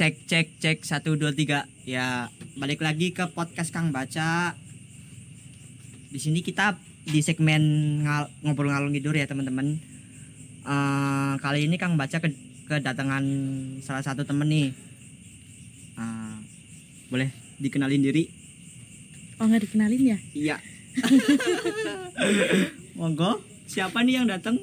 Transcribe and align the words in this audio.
Cek 0.00 0.16
cek 0.24 0.48
cek 0.64 0.78
satu 0.80 1.12
dua 1.12 1.36
tiga 1.36 1.68
ya 1.84 2.32
balik 2.56 2.80
lagi 2.80 3.12
ke 3.12 3.20
podcast 3.36 3.68
Kang 3.68 3.92
Baca. 3.92 4.56
Di 6.08 6.16
sini 6.16 6.40
kita 6.40 6.80
di 7.04 7.20
segmen 7.20 7.60
ngal- 8.00 8.32
ngobrol 8.40 8.72
ngalung 8.72 8.96
tidur 8.96 9.12
ya 9.12 9.28
teman-teman. 9.28 9.76
Eh, 10.64 11.32
kali 11.36 11.68
ini 11.68 11.76
Kang 11.76 12.00
Baca 12.00 12.16
ke- 12.16 12.32
kedatangan 12.64 13.20
salah 13.84 14.00
satu 14.00 14.24
temen 14.24 14.48
nih. 14.48 14.72
Eh, 16.00 16.36
boleh 17.12 17.28
dikenalin 17.60 18.00
diri? 18.00 18.24
Oh 19.36 19.52
nggak 19.52 19.68
dikenalin 19.68 20.16
ya? 20.16 20.18
Iya. 20.32 20.56
Monggo. 22.96 23.44
Siapa 23.68 24.00
nih 24.00 24.16
yang 24.16 24.32
datang? 24.32 24.56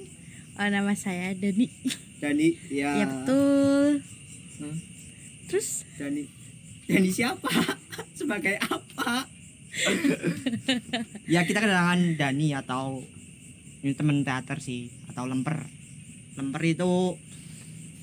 Oh 0.58 0.66
nama 0.66 0.98
saya 0.98 1.30
Dani. 1.38 1.70
Dani. 2.18 2.58
Ya. 2.74 2.90
Ya 2.96 3.06
betul. 3.06 4.02
Hmm. 4.58 4.97
Terus 5.48 5.88
Dani. 5.96 6.24
Dani 6.88 7.10
siapa? 7.12 7.50
Sebagai 8.20 8.60
apa? 8.60 9.28
ya 11.34 11.44
kita 11.48 11.60
kedatangan 11.64 12.20
Dani 12.20 12.52
atau 12.56 13.04
ini 13.84 13.94
temen 13.96 14.28
teater 14.28 14.60
sih 14.60 14.92
atau 15.12 15.24
lemper. 15.24 15.68
Lemper 16.36 16.62
itu 16.68 17.18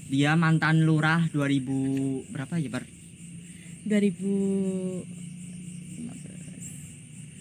dia 0.08 0.36
mantan 0.36 0.84
lurah 0.84 1.28
2000 1.32 2.32
berapa 2.32 2.54
ya, 2.60 2.68
Bar? 2.72 2.84
2000 3.84 5.24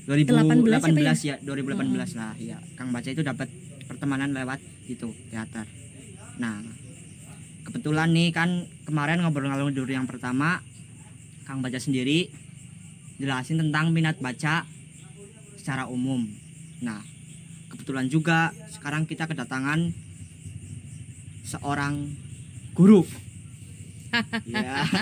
2018 0.04 1.00
18 1.00 1.24
ya 1.24 1.36
2018 1.40 2.20
lah 2.20 2.36
ya 2.36 2.60
Kang 2.76 2.92
Baca 2.92 3.08
itu 3.08 3.23
dapat 3.23 3.48
pertemanan 3.88 4.36
lewat 4.36 4.60
itu 4.92 5.16
teater 5.32 5.64
nah 6.36 6.60
kebetulan 7.64 8.11
nih 8.11 8.36
kan 8.36 8.67
kemarin 8.83 9.23
ngobrol 9.23 9.50
ngalung 9.50 9.72
tidur 9.72 9.89
yang 9.89 10.06
pertama 10.06 10.59
Kang 11.47 11.59
Baca 11.59 11.80
sendiri 11.80 12.31
jelasin 13.20 13.59
tentang 13.59 13.92
minat 13.95 14.20
baca 14.20 14.67
secara 15.59 15.88
umum. 15.88 16.28
Nah 16.83 17.00
kebetulan 17.72 18.11
juga 18.11 18.52
sekarang 18.75 19.08
kita 19.08 19.31
kedatangan 19.31 19.92
seorang 21.47 22.11
guru. 22.75 23.08
Ya 24.45 24.86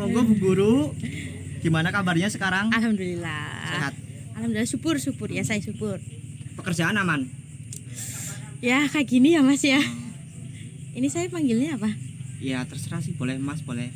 monggo 0.00 0.24
Bu 0.24 0.34
Guru 0.40 0.96
gimana 1.60 1.92
kabarnya 1.92 2.32
sekarang? 2.32 2.72
Alhamdulillah. 2.72 3.68
sehat? 3.68 3.92
Alhamdulillah 4.32 4.64
syukur 4.64 4.96
syukur 4.96 5.28
ya 5.28 5.44
saya 5.44 5.60
syukur. 5.60 6.00
pekerjaan 6.56 6.96
aman? 6.96 7.28
Ya 8.64 8.88
kayak 8.88 9.12
gini 9.12 9.36
ya 9.36 9.44
Mas 9.44 9.60
ya. 9.60 9.76
Ini 10.96 11.06
saya 11.06 11.28
panggilnya 11.28 11.76
apa? 11.76 11.92
ya 12.36 12.60
terserah 12.62 13.00
sih 13.00 13.12
boleh 13.12 13.36
mas 13.36 13.60
boleh 13.60 13.88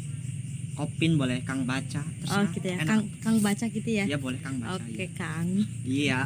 kopin 0.72 1.12
boleh 1.14 1.40
kang 1.42 1.64
baca 1.64 2.00
terserah 2.00 2.40
Oh 2.40 2.48
gitu 2.50 2.66
ya. 2.66 2.76
Enak. 2.78 2.86
Kang 2.86 3.02
Kang 3.20 3.36
baca 3.38 3.64
gitu 3.66 3.90
ya. 3.90 4.04
iya 4.06 4.16
boleh 4.16 4.40
kang 4.40 4.56
baca 4.56 4.76
Oke 4.76 4.96
iya. 4.96 5.06
Kang. 5.12 5.48
iya 5.82 6.20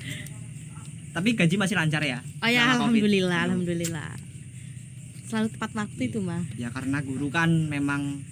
tapi 1.14 1.34
gaji 1.34 1.54
masih 1.56 1.74
lancar 1.74 1.98
ya 2.00 2.22
Oh 2.38 2.46
ya 2.46 2.62
Selama 2.62 2.70
Covid. 2.70 2.78
alhamdulillah 2.94 3.40
alhamdulillah. 3.44 4.10
Selalu 5.24 5.48
tepat 5.50 5.70
waktu 5.76 6.02
itu 6.04 6.18
mah. 6.20 6.42
ya 6.54 6.70
karena 6.70 6.98
guru 7.00 7.26
kan 7.28 7.50
memang 7.66 8.22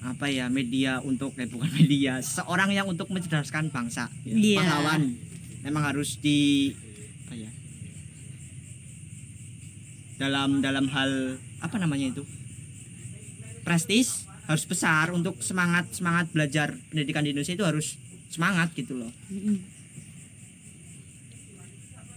apa 0.00 0.28
ya 0.28 0.48
media 0.48 1.00
untuk 1.00 1.36
eh 1.36 1.44
bukan 1.44 1.68
media 1.74 2.20
seorang 2.20 2.68
yang 2.70 2.84
untuk 2.84 3.08
mencerdaskan 3.08 3.68
bangsa 3.68 4.08
ya. 4.22 4.32
Iya. 4.32 4.56
pahlawan 4.58 5.12
memang 5.60 5.82
harus 5.86 6.16
di 6.16 6.72
apa 7.24 7.34
ya 7.34 7.50
dalam 10.20 10.60
dalam 10.60 10.84
hal 10.92 11.40
apa 11.64 11.80
namanya 11.80 12.12
itu? 12.12 12.28
Prestis 13.64 14.28
harus 14.44 14.68
besar 14.68 15.08
untuk 15.10 15.40
semangat 15.40 15.88
semangat 15.96 16.28
belajar 16.28 16.76
pendidikan 16.92 17.24
di 17.24 17.32
Indonesia 17.32 17.56
itu 17.56 17.64
harus 17.64 17.96
semangat 18.28 18.76
gitu 18.76 19.00
loh. 19.00 19.08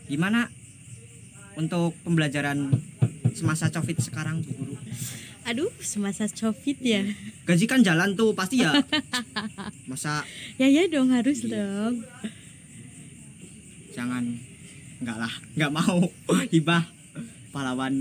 Gimana 0.03 0.51
untuk 1.55 1.95
pembelajaran 2.03 2.75
semasa 3.31 3.71
covid 3.71 3.97
sekarang 4.03 4.43
Bu 4.43 4.51
guru? 4.51 4.75
Aduh 5.43 5.71
semasa 5.79 6.27
covid 6.27 6.77
ya. 6.79 7.03
gaji 7.43 7.65
kan 7.67 7.83
jalan 7.83 8.15
tuh 8.15 8.35
pasti 8.35 8.63
ya. 8.63 8.71
Masa? 9.87 10.23
Ya 10.59 10.67
ya 10.67 10.87
dong 10.87 11.11
harus 11.11 11.43
Iya. 11.43 11.51
dong. 11.55 11.95
jangan. 13.93 14.23
Enggak 14.99 15.17
lah 15.19 15.33
enggak 15.55 15.71
mau. 15.71 15.99
Hibah 16.53 16.83
pahlawan 17.53 17.93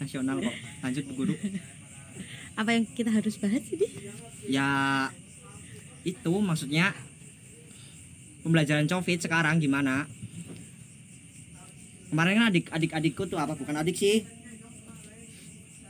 nasional 0.00 0.40
kok. 0.40 0.56
Lanjut 0.80 1.04
Bu 1.12 1.12
guru. 1.22 1.34
Apa 2.56 2.72
yang 2.72 2.88
kita 2.88 3.12
harus 3.12 3.36
bahas 3.36 3.62
ini? 3.68 3.86
ya 4.44 5.08
itu 6.04 6.32
maksudnya 6.36 6.92
pembelajaran 8.40 8.88
covid 8.88 9.20
sekarang 9.20 9.60
gimana? 9.60 10.08
Kemarin 12.08 12.32
kan 12.40 12.46
adik 12.48 12.66
adik 12.72 12.92
adikku 12.96 13.28
tuh 13.28 13.36
apa? 13.36 13.52
Bukan 13.52 13.76
adik 13.76 13.96
sih. 14.00 14.24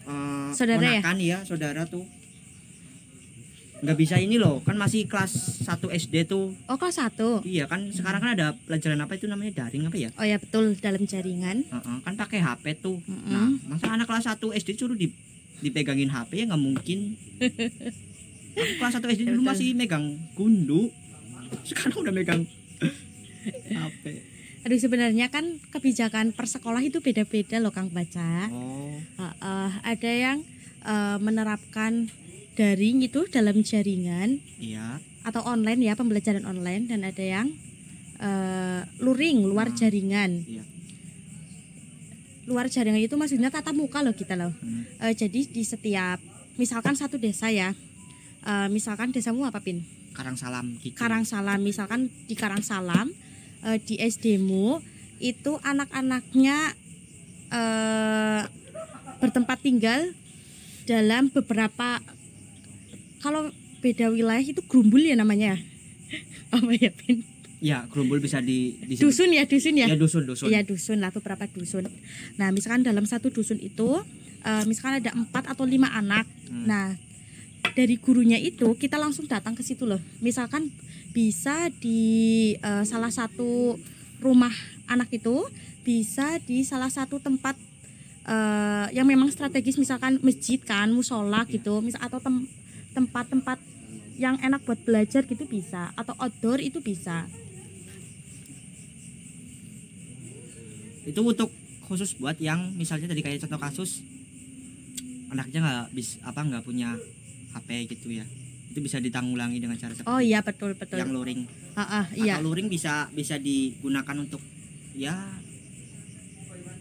Eh, 0.04 0.50
Saudara 0.52 1.00
ya? 1.00 1.00
ya 1.16 1.38
saudara 1.46 1.86
tuh 1.86 2.04
nggak 3.84 3.98
bisa 3.98 4.16
ini 4.16 4.34
loh 4.34 4.58
kan 4.58 4.74
masih 4.74 5.04
kelas 5.04 5.60
1 5.60 5.68
SD 6.00 6.24
tuh 6.24 6.56
Oh 6.64 6.74
kelas 6.74 6.96
satu. 6.96 7.44
iya 7.44 7.64
kan 7.64 7.88
sekarang 7.88 8.18
kan 8.18 8.32
ada 8.32 8.56
pelajaran 8.58 8.96
apa 8.98 9.12
itu 9.12 9.24
namanya 9.24 9.62
daring 9.62 9.84
apa 9.84 9.96
ya 9.98 10.08
Oh 10.14 10.24
ya 10.24 10.36
betul 10.36 10.72
dalam 10.76 11.04
jaringan. 11.04 11.62
Heeh, 11.62 11.96
kan 12.00 12.14
pakai 12.14 12.40
HP 12.40 12.64
tuh 12.78 12.96
Mm-mm. 13.00 13.28
nah 13.28 13.48
masa 13.68 13.90
anak 13.90 14.06
kelas 14.06 14.24
1 14.26 14.40
SD 14.40 14.74
suruh 14.74 14.94
di, 14.94 15.12
dipegangin 15.60 16.08
HP 16.08 16.30
ya 16.34 16.44
nggak 16.46 16.58
mungkin 16.58 17.20
aku 18.56 18.72
kelas 18.78 18.94
1 18.96 19.04
SD 19.12 19.22
dulu 19.26 19.42
Betul. 19.42 19.50
masih 19.50 19.68
megang 19.72 20.04
gundu 20.32 20.88
sekarang 21.68 22.00
udah 22.00 22.12
megang 22.12 22.42
HP 23.70 24.04
Aduh 24.64 24.80
sebenarnya 24.80 25.28
kan 25.28 25.44
kebijakan 25.68 26.32
per 26.32 26.48
sekolah 26.48 26.80
itu 26.80 26.98
beda-beda 26.98 27.60
loh 27.60 27.68
Kang 27.68 27.92
Baca. 27.92 28.48
oh 28.48 28.96
Heeh, 29.14 29.70
ada 29.84 30.08
yang 30.10 30.38
eh, 30.80 31.18
menerapkan 31.18 32.08
daring 32.54 33.03
itu 33.03 33.26
dalam 33.28 33.60
jaringan 33.60 34.38
iya 34.59 34.98
atau 35.25 35.41
online 35.42 35.81
ya 35.81 35.97
pembelajaran 35.97 36.44
online 36.44 36.87
dan 36.87 37.00
ada 37.03 37.25
yang 37.25 37.48
eh, 38.20 38.81
luring 39.00 39.42
luar 39.42 39.72
Hmm. 39.72 39.76
jaringan. 39.76 40.31
Iya. 40.47 40.64
Luar 42.44 42.69
jaringan 42.69 43.00
itu 43.00 43.16
maksudnya 43.16 43.48
tatap 43.48 43.72
muka 43.72 44.04
loh 44.04 44.12
kita 44.12 44.37
loh. 44.37 44.53
Hmm. 44.60 44.84
Eh, 45.00 45.16
jadi 45.16 45.48
di 45.48 45.64
setiap 45.64 46.20
misalkan 46.54 46.94
satu 46.94 47.16
desa 47.16 47.48
ya. 47.50 47.72
eh, 48.44 48.69
misalkan 48.69 49.09
desamu 49.10 49.48
apa 49.48 49.64
pin? 49.64 49.81
Karang 50.14 50.37
Salam 50.37 50.76
gitu 50.78 50.94
Karangsalam 50.94 51.59
misalkan 51.59 52.12
di 52.28 52.37
Karangsalam 52.37 53.10
eh, 53.64 53.78
di 53.81 53.97
SD-mu 53.98 54.78
itu 55.19 55.56
anak-anaknya 55.64 56.76
eh, 57.48 58.43
bertempat 59.19 59.59
tinggal 59.64 60.12
dalam 60.84 61.32
beberapa 61.32 61.98
kalau 63.24 63.48
beda 63.80 64.12
wilayah 64.12 64.44
itu 64.44 64.60
gerumbul 64.68 65.00
ya 65.00 65.16
namanya 65.16 65.56
apa 66.54 66.70
ya 66.76 66.92
Pin? 66.92 67.24
ya 67.64 67.88
gerumbul 67.88 68.20
bisa 68.20 68.44
di, 68.44 68.76
di 68.84 69.00
dusun 69.00 69.32
ya 69.32 69.48
dusun 69.48 69.80
ya 69.80 69.88
ya 69.88 69.96
dusun 69.96 70.28
dusun 70.28 70.52
Iya 70.52 70.60
dusun 70.68 71.00
lah 71.00 71.08
beberapa 71.08 71.48
dusun. 71.48 71.88
Nah 72.36 72.52
misalkan 72.52 72.84
dalam 72.84 73.08
satu 73.08 73.32
dusun 73.32 73.56
itu 73.56 74.04
eh, 74.44 74.64
misalkan 74.68 75.00
ada 75.00 75.16
empat 75.16 75.48
atau 75.48 75.64
lima 75.64 75.88
anak. 75.96 76.28
Hmm. 76.52 76.68
Nah 76.68 76.86
dari 77.72 77.96
gurunya 77.96 78.36
itu 78.36 78.69
kita 78.76 79.00
langsung 79.00 79.25
datang 79.25 79.56
ke 79.56 79.64
situ 79.64 79.88
loh. 79.88 79.96
Misalkan 80.20 80.69
bisa 81.16 81.72
di 81.81 82.52
eh, 82.60 82.84
salah 82.84 83.08
satu 83.08 83.81
rumah 84.20 84.52
anak 84.84 85.08
itu 85.16 85.49
bisa 85.81 86.37
di 86.44 86.69
salah 86.69 86.93
satu 86.93 87.16
tempat 87.16 87.56
eh, 88.28 88.87
yang 88.93 89.08
memang 89.08 89.32
strategis 89.32 89.81
misalkan 89.81 90.20
masjid 90.20 90.60
kan 90.60 90.93
musola 90.93 91.49
gitu 91.49 91.81
misal 91.81 92.04
atau 92.04 92.20
tem- 92.20 92.44
tempat-tempat 92.94 93.58
yang 94.14 94.38
enak 94.38 94.62
buat 94.62 94.79
belajar 94.87 95.26
gitu 95.26 95.44
bisa 95.44 95.91
atau 95.99 96.14
outdoor 96.23 96.62
itu 96.62 96.79
bisa. 96.79 97.26
Itu 101.05 101.20
untuk 101.20 101.50
khusus 101.85 102.17
buat 102.17 102.38
yang 102.41 102.73
misalnya 102.79 103.12
tadi 103.12 103.20
kayak 103.20 103.44
contoh 103.44 103.61
kasus 103.61 104.00
anaknya 105.29 105.61
nggak 105.61 105.87
bis 105.93 106.17
apa 106.25 106.41
nggak 106.41 106.64
punya 106.64 106.94
HP 107.52 107.91
gitu 107.91 108.14
ya. 108.14 108.25
Itu 108.70 108.82
bisa 108.82 109.02
ditanggulangi 109.02 109.58
dengan 109.58 109.79
cara 109.79 109.94
seperti 109.94 110.11
oh 110.11 110.23
iya 110.23 110.40
betul 110.40 110.79
betul. 110.79 110.99
yang 110.99 111.11
luring. 111.11 111.50
Ah, 111.75 112.02
ah, 112.02 112.05
iya. 112.14 112.38
atau 112.38 112.47
luring 112.47 112.70
bisa 112.70 113.11
bisa 113.11 113.35
digunakan 113.37 114.14
untuk 114.14 114.40
ya 114.94 115.14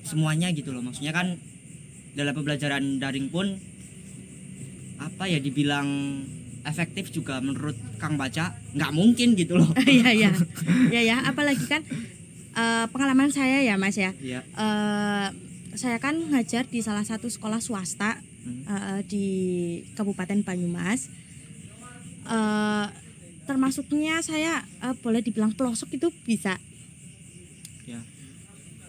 semuanya 0.06 0.54
gitu 0.54 0.70
loh. 0.70 0.86
Maksudnya 0.86 1.12
kan 1.12 1.42
dalam 2.14 2.34
pembelajaran 2.38 3.02
daring 3.02 3.34
pun 3.34 3.58
apa 5.24 5.32
ya 5.32 5.40
dibilang 5.40 5.88
efektif 6.68 7.08
juga 7.08 7.40
menurut 7.40 7.80
Kang 7.96 8.20
Baca 8.20 8.52
nggak 8.76 8.92
mungkin 8.92 9.40
gitu 9.40 9.56
loh 9.56 9.72
Iya 9.88 10.12
iya. 10.12 10.32
Ya 10.92 11.00
ya, 11.00 11.18
apalagi 11.24 11.64
kan 11.64 11.80
eh, 12.52 12.86
pengalaman 12.92 13.32
saya 13.32 13.64
ya 13.64 13.80
Mas 13.80 13.96
ya. 13.96 14.12
ya 14.20 14.44
Eh, 14.44 15.28
saya 15.80 15.96
kan 16.04 16.20
ngajar 16.28 16.68
di 16.68 16.84
salah 16.84 17.08
satu 17.08 17.32
sekolah 17.32 17.64
swasta 17.64 18.20
Hmm. 18.44 18.68
eh, 18.68 19.00
di 19.08 19.26
Kabupaten 19.96 20.44
Banyumas. 20.44 21.08
Eh, 22.28 22.86
termasuknya 23.48 24.20
saya 24.20 24.68
eh, 24.84 24.92
boleh 25.00 25.24
dibilang 25.24 25.56
pelosok 25.56 25.96
itu 25.96 26.12
bisa. 26.28 26.60
Ya. 27.88 28.04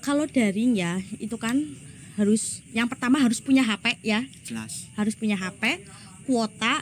Kalau 0.02 0.26
daring 0.26 0.74
ya 0.74 0.98
itu 1.22 1.38
kan 1.38 1.78
harus 2.18 2.66
yang 2.74 2.90
pertama 2.90 3.22
harus 3.22 3.38
punya 3.38 3.62
HP 3.62 4.02
ya, 4.02 4.26
jelas 4.42 4.90
harus 4.94 5.14
punya 5.14 5.34
HP, 5.34 5.82
kuota. 6.24 6.80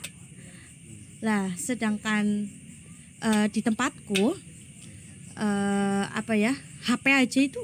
Lah, 1.22 1.54
sedangkan 1.54 2.50
eh, 3.22 3.46
di 3.50 3.60
tempatku 3.62 4.34
eh, 5.38 6.04
apa 6.10 6.34
ya 6.34 6.54
HP 6.82 7.04
aja 7.14 7.40
itu 7.42 7.60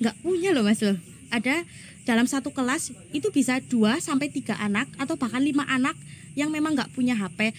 nggak 0.00 0.16
punya 0.20 0.52
loh 0.52 0.64
mas 0.64 0.80
loh. 0.84 0.96
Ada 1.32 1.64
dalam 2.04 2.26
satu 2.26 2.50
kelas 2.50 2.92
itu 3.14 3.28
bisa 3.30 3.60
dua 3.62 4.00
sampai 4.00 4.32
tiga 4.32 4.56
anak 4.58 4.88
atau 4.96 5.14
bahkan 5.16 5.40
lima 5.40 5.64
anak 5.68 5.94
yang 6.34 6.52
memang 6.52 6.76
nggak 6.76 6.92
punya 6.92 7.16
HP 7.16 7.52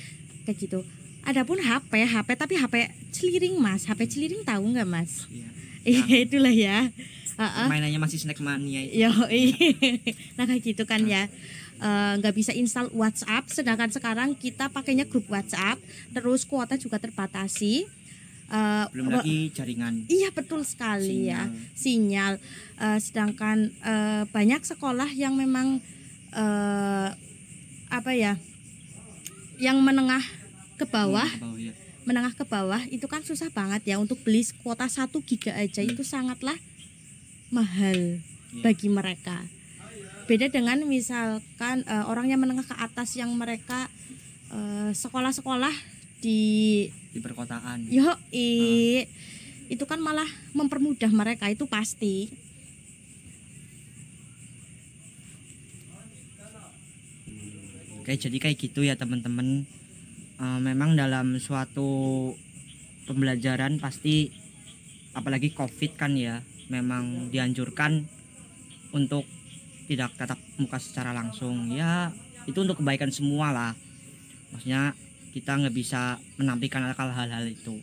kayak 0.46 0.58
gitu. 0.58 0.82
Adapun 1.22 1.62
HP, 1.62 1.94
HP 2.02 2.30
tapi 2.34 2.58
HP 2.58 2.76
celiring 3.14 3.62
mas, 3.62 3.86
HP 3.86 4.10
celiring 4.10 4.42
tahu 4.42 4.74
nggak 4.74 4.90
mas? 4.90 5.30
Iya. 5.30 5.50
Iya 5.82 6.18
itulah 6.30 6.54
ya. 6.54 6.90
Mainannya 7.42 7.98
masih 7.98 8.22
snack 8.22 8.38
mania. 8.42 8.86
Yo, 8.86 9.10
nah 10.38 10.46
kayak 10.46 10.62
gitu 10.62 10.84
kan 10.86 11.02
ya 11.10 11.26
Eh, 11.82 12.14
nggak 12.16 12.36
bisa 12.36 12.54
install 12.54 12.94
WhatsApp, 12.94 13.50
sedangkan 13.50 13.90
sekarang 13.90 14.38
kita 14.38 14.70
pakainya 14.70 15.02
grup 15.02 15.26
WhatsApp, 15.28 15.82
terus 16.14 16.46
kuota 16.46 16.78
juga 16.78 17.02
terbatasi. 17.02 17.90
Eh, 18.48 18.86
belum 18.92 19.10
lagi 19.10 19.50
jaringan 19.50 20.06
Iya 20.06 20.30
betul 20.30 20.62
sekali 20.62 21.26
ya 21.26 21.48
Sinyal. 21.48 21.74
sinyal. 21.74 22.34
Eh, 22.78 23.00
sedangkan 23.00 23.58
eh, 23.74 24.24
banyak 24.28 24.62
sekolah 24.62 25.10
yang 25.10 25.34
memang 25.34 25.82
eh, 26.30 27.10
apa 27.90 28.12
ya, 28.14 28.38
yang 29.58 29.82
menengah 29.82 30.22
ke 30.78 30.86
bawah, 30.86 31.26
Ke 31.28 31.42
bawah 31.42 31.58
ya. 31.58 31.74
menengah 32.04 32.34
ke 32.34 32.46
bawah 32.46 32.82
itu 32.88 33.06
kan 33.06 33.22
susah 33.22 33.50
banget 33.50 33.82
ya 33.86 33.98
untuk 33.98 34.22
beli 34.22 34.46
kuota 34.62 34.86
1 34.86 35.10
giga 35.24 35.54
aja 35.54 35.82
itu 35.82 36.06
sangatlah 36.06 36.56
mahal 37.50 38.22
Iya. 38.52 38.62
bagi 38.62 38.86
mereka. 38.86 39.48
Beda 40.32 40.48
dengan 40.48 40.80
misalkan 40.88 41.84
eh, 41.84 42.04
orang 42.08 42.32
yang 42.32 42.40
menengah 42.40 42.64
ke 42.64 42.72
atas 42.80 43.20
yang 43.20 43.36
mereka 43.36 43.92
eh, 44.48 44.96
sekolah-sekolah 44.96 45.76
di 46.24 46.88
di 47.12 47.20
perkotaan 47.20 47.84
yo 47.92 48.16
itu 49.68 49.84
kan 49.84 50.00
malah 50.00 50.28
mempermudah 50.56 51.12
mereka 51.12 51.52
itu 51.52 51.68
pasti. 51.68 52.32
Oke, 58.00 58.16
jadi 58.16 58.38
kayak 58.40 58.56
gitu 58.56 58.88
ya 58.88 58.96
teman-teman. 58.96 59.68
Eh, 60.40 60.60
memang 60.64 60.96
dalam 60.96 61.44
suatu 61.44 62.32
pembelajaran 63.04 63.84
pasti 63.84 64.32
apalagi 65.12 65.52
Covid 65.52 66.00
kan 66.00 66.16
ya, 66.16 66.40
memang 66.72 67.28
dianjurkan 67.28 68.08
untuk 68.96 69.28
tidak 69.92 70.16
tatap 70.16 70.40
muka 70.56 70.80
secara 70.80 71.12
langsung. 71.12 71.68
Ya, 71.68 72.16
itu 72.48 72.56
untuk 72.56 72.80
kebaikan 72.80 73.12
semua 73.12 73.52
lah. 73.52 73.72
Maksudnya 74.50 74.96
kita 75.32 75.52
nggak 75.54 75.76
bisa 75.76 76.16
menampilkan 76.40 76.96
hal-hal 76.96 77.44
itu. 77.46 77.76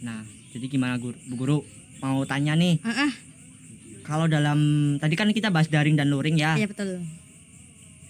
Nah, 0.00 0.22
jadi 0.50 0.66
gimana 0.68 0.94
guru, 0.96 1.18
Bu 1.26 1.34
Guru? 1.36 1.58
Mau 1.98 2.22
tanya 2.22 2.54
nih, 2.54 2.78
Ah, 2.82 3.08
ah, 3.08 3.12
kalau 4.02 4.28
dalam 4.28 4.58
tadi 4.96 5.14
kan 5.14 5.30
kita 5.30 5.48
bahas 5.48 5.66
daring 5.66 5.96
dan 5.96 6.06
luring 6.06 6.36
ya. 6.36 6.54
iya 6.54 6.68
betul. 6.68 7.02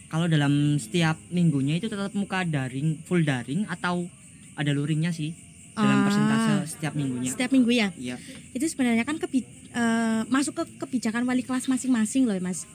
Kalau 0.05 0.27
dalam 0.27 0.77
setiap 0.77 1.17
minggunya 1.29 1.77
itu 1.77 1.89
tetap 1.89 2.13
muka 2.13 2.45
daring, 2.45 3.01
full 3.01 3.23
daring 3.23 3.65
atau 3.67 4.07
ada 4.55 4.71
luringnya 4.71 5.11
sih 5.11 5.33
dalam 5.73 6.03
Ah. 6.03 6.05
persentase 6.05 6.53
setiap 6.71 6.93
minggunya? 6.95 7.31
Setiap 7.31 7.51
minggu 7.51 7.71
ya. 7.71 7.89
Iya. 7.95 8.17
Itu 8.51 8.65
sebenarnya 8.65 9.03
kan 9.03 9.17
kebi- 9.17 9.47
eh, 9.71 10.23
masuk 10.29 10.55
ke 10.55 10.65
kebijakan 10.79 11.25
wali 11.25 11.43
kelas 11.43 11.67
masing-masing 11.67 12.27
loh, 12.27 12.37
Mas. 12.39 12.67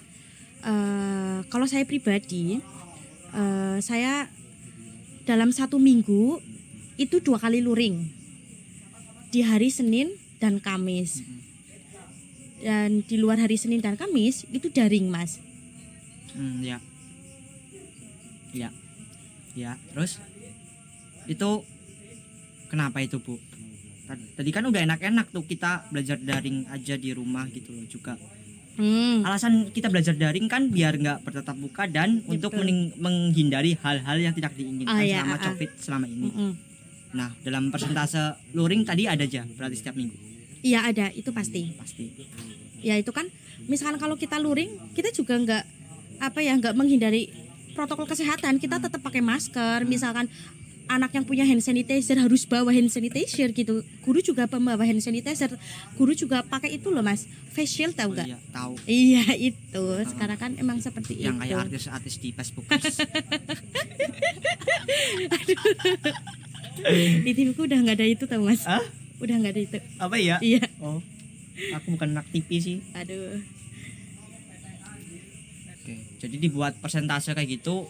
Eh, 0.59 1.39
kalau 1.47 1.63
saya 1.63 1.87
pribadi, 1.87 2.59
eh, 3.31 3.77
saya 3.79 4.27
dalam 5.23 5.55
satu 5.55 5.79
minggu 5.79 6.43
itu 6.99 7.23
dua 7.23 7.39
kali 7.39 7.63
luring 7.63 8.11
di 9.31 9.39
hari 9.39 9.71
Senin 9.71 10.11
dan 10.37 10.59
Kamis. 10.59 11.23
Dan 12.59 13.07
di 13.07 13.15
luar 13.15 13.39
hari 13.39 13.55
Senin 13.55 13.79
dan 13.79 13.95
Kamis 13.95 14.43
itu 14.51 14.67
daring, 14.67 15.07
Mas. 15.07 15.39
Hmm, 16.35 16.59
ya. 16.59 16.83
Ya. 18.51 18.69
Ya, 19.55 19.79
terus 19.95 20.19
itu 21.23 21.49
kenapa 22.67 22.99
itu, 22.99 23.15
Bu? 23.17 23.39
Tad- 24.07 24.27
Tadi 24.35 24.49
kan 24.51 24.67
udah 24.67 24.83
enak-enak 24.83 25.31
tuh 25.31 25.47
kita 25.47 25.87
belajar 25.87 26.19
daring 26.19 26.67
aja 26.67 26.99
di 26.99 27.15
rumah 27.15 27.47
gitu 27.47 27.71
loh 27.71 27.87
juga. 27.87 28.19
Hmm. 28.79 29.27
Alasan 29.27 29.67
kita 29.69 29.91
belajar 29.91 30.15
daring 30.15 30.47
kan 30.47 30.71
biar 30.71 30.95
nggak 30.95 31.27
bertatap 31.27 31.53
muka 31.53 31.83
dan 31.83 32.23
untuk 32.25 32.55
betul. 32.55 32.63
mening- 32.63 32.95
menghindari 32.95 33.75
hal-hal 33.75 34.17
yang 34.17 34.31
tidak 34.31 34.55
diinginkan 34.55 34.87
Ah, 34.87 35.03
ya, 35.03 35.19
selama 35.19 35.35
ah. 35.35 35.43
Covid 35.43 35.69
selama 35.75 36.05
ini. 36.07 36.23
Mm-mm. 36.25 36.51
Nah, 37.09 37.29
dalam 37.43 37.67
persentase 37.67 38.21
luring 38.53 38.87
tadi 38.87 39.03
ada 39.03 39.21
aja 39.21 39.43
berarti 39.43 39.75
setiap 39.75 39.99
minggu 39.99 40.15
Iya 40.59 40.87
ada, 40.87 41.07
itu 41.11 41.31
pasti. 41.31 41.71
pasti. 41.75 42.11
Ya 42.79 42.95
itu 42.95 43.11
kan, 43.11 43.27
misalkan 43.65 43.95
kalau 43.95 44.15
kita 44.15 44.39
luring, 44.39 44.67
kita 44.91 45.11
juga 45.11 45.35
nggak 45.35 45.63
apa 46.19 46.39
ya 46.39 46.55
nggak 46.55 46.75
menghindari 46.75 47.31
protokol 47.71 48.03
kesehatan. 48.03 48.59
Kita 48.59 48.75
tetap 48.75 48.99
pakai 48.99 49.19
masker. 49.19 49.87
Misalkan 49.87 50.27
anak 50.89 51.13
yang 51.13 51.21
punya 51.21 51.45
hand 51.45 51.61
sanitizer 51.61 52.17
harus 52.17 52.43
bawa 52.43 52.69
hand 52.69 52.89
sanitizer 52.89 53.49
gitu. 53.51 53.79
Guru 53.99 54.19
juga 54.19 54.43
pembawa 54.43 54.81
hand 54.81 54.99
sanitizer. 54.99 55.53
Guru 55.93 56.11
juga 56.11 56.41
pakai 56.43 56.73
itu 56.73 56.89
loh 56.89 56.99
mas, 56.99 57.23
face 57.47 57.69
shield 57.71 57.93
tahu 57.93 58.09
Oh, 58.09 58.15
nggak? 58.15 58.25
iya, 58.25 58.37
tahu. 58.49 58.73
Iya 58.83 59.23
itu. 59.37 59.85
Sekarang 60.03 60.35
kan 60.35 60.51
emang 60.55 60.77
seperti 60.79 61.15
yang 61.15 61.37
itu. 61.37 61.45
kayak 61.45 61.57
artis-artis 61.63 62.17
di 62.17 62.29
Facebook 62.31 62.65
Di 67.19 67.31
TV-ku 67.33 67.61
udah 67.61 67.77
nggak 67.77 67.95
ada 67.95 68.07
itu 68.07 68.23
tau 68.23 68.41
mas. 68.41 68.63
Hah? 68.63 68.81
Udah 69.19 69.35
nggak 69.35 69.51
ada 69.51 69.61
itu. 69.61 69.77
apa 69.99 70.15
ya 70.15 70.39
Iya. 70.39 70.63
oh 70.79 71.03
aku 71.75 71.91
bukan 71.91 72.15
anak 72.15 72.31
TV 72.31 72.47
sih 72.55 72.77
Aduh. 72.95 73.43
oke 75.69 75.93
jadi 76.17 76.35
dibuat 76.39 76.79
persentase 76.79 77.35
kayak 77.35 77.59
gitu 77.59 77.83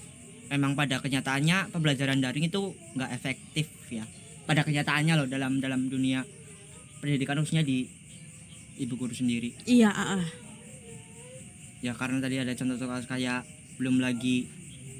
memang 0.49 0.73
pada 0.73 0.97
kenyataannya 0.97 1.69
pembelajaran 1.69 2.19
daring 2.19 2.49
itu 2.49 2.73
nggak 2.97 3.11
efektif 3.13 3.69
ya 3.89 4.03
pada 4.49 4.65
kenyataannya 4.65 5.13
loh 5.13 5.27
dalam 5.29 5.61
dalam 5.61 5.85
dunia 5.87 6.25
pendidikan 6.99 7.37
khususnya 7.37 7.61
di 7.61 7.85
ibu 8.81 8.93
guru 8.97 9.13
sendiri 9.13 9.53
Iya. 9.69 9.93
ah. 9.93 10.25
ya 11.79 11.93
karena 11.93 12.17
tadi 12.19 12.41
ada 12.41 12.51
contoh-contoh 12.57 13.07
kayak 13.07 13.45
belum 13.77 14.01
lagi 14.01 14.49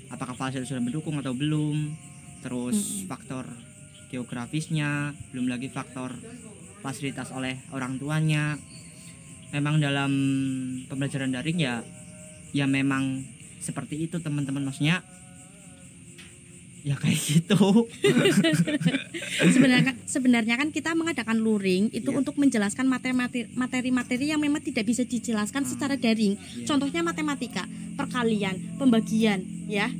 apakah 0.10 0.38
fasilitas 0.38 0.70
sudah 0.70 0.84
mendukung 0.86 1.18
atau 1.20 1.34
belum 1.34 1.98
terus 2.40 3.04
Mm-mm. 3.04 3.08
faktor 3.12 3.46
geografisnya 4.10 5.12
belum 5.36 5.52
lagi 5.52 5.68
faktor 5.68 6.16
fasilitas 6.80 7.30
oleh 7.36 7.60
orang 7.76 8.00
tuanya 8.00 8.56
memang 9.52 9.82
dalam 9.82 10.12
pembelajaran 10.88 11.34
daring 11.34 11.60
ya 11.60 11.82
ya 12.56 12.66
memang 12.66 13.26
seperti 13.60 14.08
itu 14.08 14.18
teman-teman 14.24 14.64
maksudnya 14.64 15.04
ya 16.90 16.98
kayak 16.98 17.22
gitu 17.22 17.86
sebenarnya 19.54 19.94
sebenarnya 20.04 20.56
kan 20.58 20.74
kita 20.74 20.98
mengadakan 20.98 21.38
luring 21.38 21.94
itu 21.94 22.10
Iya. 22.10 22.18
untuk 22.18 22.36
menjelaskan 22.36 22.90
materi-materi 23.54 24.26
yang 24.26 24.42
memang 24.42 24.60
tidak 24.60 24.90
bisa 24.90 25.06
dijelaskan 25.06 25.62
Hmm. 25.62 25.70
secara 25.70 25.94
daring. 25.94 26.34
Iya. 26.34 26.66
Contohnya 26.66 27.06
matematika, 27.06 27.70
perkalian, 27.94 28.58
pembagian, 28.82 29.46
ya. 29.70 29.94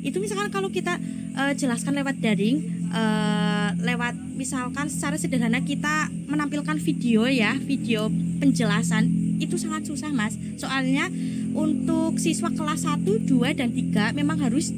Itu 0.00 0.22
misalkan 0.22 0.54
kalau 0.54 0.70
kita 0.70 1.02
eh, 1.36 1.52
jelaskan 1.52 1.98
lewat 1.98 2.16
daring, 2.16 2.56
eh, 2.88 3.68
lewat 3.76 4.14
misalkan 4.38 4.86
secara 4.86 5.18
sederhana 5.18 5.60
kita 5.60 6.08
menampilkan 6.24 6.78
video 6.78 7.26
ya, 7.26 7.52
video 7.58 8.08
penjelasan 8.38 9.10
itu 9.36 9.58
sangat 9.58 9.84
susah 9.84 10.14
mas. 10.14 10.32
Soalnya 10.56 11.10
untuk 11.52 12.16
siswa 12.16 12.48
kelas 12.48 12.86
1, 12.86 13.20
2 13.20 13.52
dan 13.52 13.68
3 13.68 14.12
memang 14.12 14.38
harus 14.38 14.72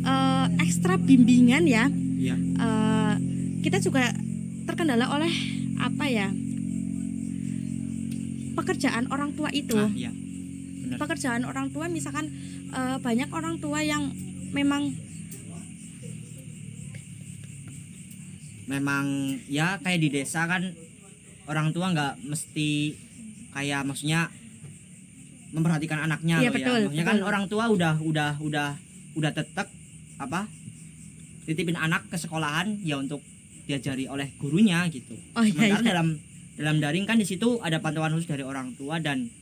eh, 0.00 0.46
ekstra 0.60 0.94
bimbingan 0.96 1.64
ya. 1.64 1.86
Ya 2.18 2.34
eh, 2.36 3.14
kita 3.60 3.78
juga 3.78 4.10
terkendala 4.64 5.08
oleh 5.10 5.30
apa 5.78 6.04
ya? 6.06 6.28
Pekerjaan 8.54 9.06
orang 9.08 9.32
tua 9.32 9.48
itu. 9.50 9.78
Ah, 9.78 9.90
ya 9.94 10.10
benar. 10.10 10.98
Pekerjaan 10.98 11.42
orang 11.42 11.70
tua 11.70 11.86
misalkan 11.86 12.26
eh, 12.70 12.96
banyak 12.98 13.30
orang 13.30 13.58
tua 13.58 13.80
yang 13.80 14.10
memang 14.50 14.90
memang 18.68 19.06
ya 19.48 19.80
kayak 19.80 20.00
di 20.02 20.08
desa 20.12 20.44
kan 20.44 20.76
orang 21.48 21.72
tua 21.72 21.88
nggak 21.88 22.20
mesti 22.20 22.92
kayak 23.56 23.80
maksudnya 23.88 24.28
memperhatikan 25.48 26.04
anaknya 26.04 26.44
Iya, 26.44 26.52
loh 26.52 26.56
betul, 26.60 26.76
ya. 26.76 26.84
Maksudnya 26.84 27.06
kan 27.08 27.16
betul. 27.16 27.28
orang 27.32 27.44
tua 27.48 27.64
udah 27.72 27.94
udah 27.96 28.30
udah 28.44 28.68
udah 29.16 29.30
tetek 29.32 29.68
apa? 30.18 30.46
titipin 31.44 31.80
anak 31.80 32.04
ke 32.06 32.20
sekolahan 32.20 32.76
ya 32.84 33.00
untuk 33.00 33.24
diajari 33.64 34.04
oleh 34.04 34.36
gurunya 34.36 34.84
gitu. 34.92 35.16
Oh 35.32 35.40
iya, 35.40 35.48
Sementara 35.48 35.80
iya. 35.80 35.88
dalam 35.96 36.08
dalam 36.60 36.76
daring 36.76 37.04
kan 37.04 37.16
di 37.16 37.24
situ 37.24 37.56
ada 37.64 37.80
pantauan 37.80 38.12
khusus 38.12 38.28
dari 38.28 38.44
orang 38.44 38.76
tua 38.76 39.00
dan 39.00 39.32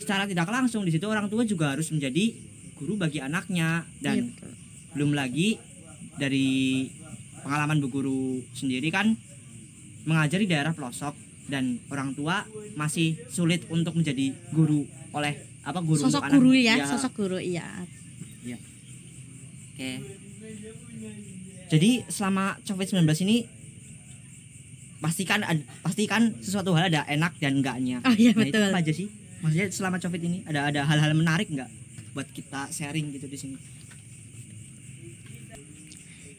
secara 0.00 0.24
tidak 0.24 0.48
langsung 0.48 0.82
di 0.82 0.92
situ 0.92 1.04
orang 1.04 1.28
tua 1.28 1.44
juga 1.44 1.76
harus 1.76 1.92
menjadi 1.92 2.32
guru 2.80 2.96
bagi 2.96 3.20
anaknya 3.20 3.84
Iya, 3.84 4.00
dan 4.00 4.16
betul. 4.32 4.52
belum 4.96 5.10
lagi 5.12 5.60
dari 6.16 6.88
pengalaman 7.42 7.76
bu 7.78 7.88
guru 7.90 8.20
sendiri 8.56 8.88
kan 8.88 9.12
mengajari 10.02 10.48
daerah 10.48 10.72
pelosok 10.72 11.12
dan 11.46 11.76
orang 11.92 12.16
tua 12.16 12.48
masih 12.72 13.20
sulit 13.28 13.68
untuk 13.68 13.92
menjadi 13.92 14.32
guru 14.48 14.88
oleh 15.12 15.36
apa 15.60 15.84
guru 15.84 16.08
sosok 16.08 16.24
anak. 16.24 16.40
guru 16.40 16.50
ya, 16.56 16.74
Ya, 16.80 16.86
sosok 16.88 17.12
guru 17.20 17.36
iya. 17.36 17.68
Oke. 19.72 19.90
Jadi 21.68 21.90
selama 22.06 22.60
COVID-19 22.62 23.00
ini 23.24 23.36
pastikan 24.98 25.40
pastikan 25.80 26.30
sesuatu 26.38 26.70
hal 26.72 26.86
ada 26.86 27.02
enak 27.06 27.32
dan 27.40 27.58
enggaknya. 27.58 27.98
Oh 28.04 28.12
iya 28.12 28.30
Nah, 28.30 28.44
itu 28.44 28.54
betul. 28.54 28.70
apa 28.70 28.78
aja 28.78 28.92
sih? 28.92 29.08
Maksudnya 29.40 29.66
selama 29.72 29.96
COVID 29.98 30.20
ini 30.22 30.38
ada 30.44 30.68
ada 30.68 30.80
hal-hal 30.84 31.12
menarik 31.12 31.48
nggak 31.48 31.70
buat 32.12 32.28
kita 32.30 32.68
sharing 32.70 33.10
gitu 33.10 33.26
di 33.26 33.34
sini? 33.34 33.56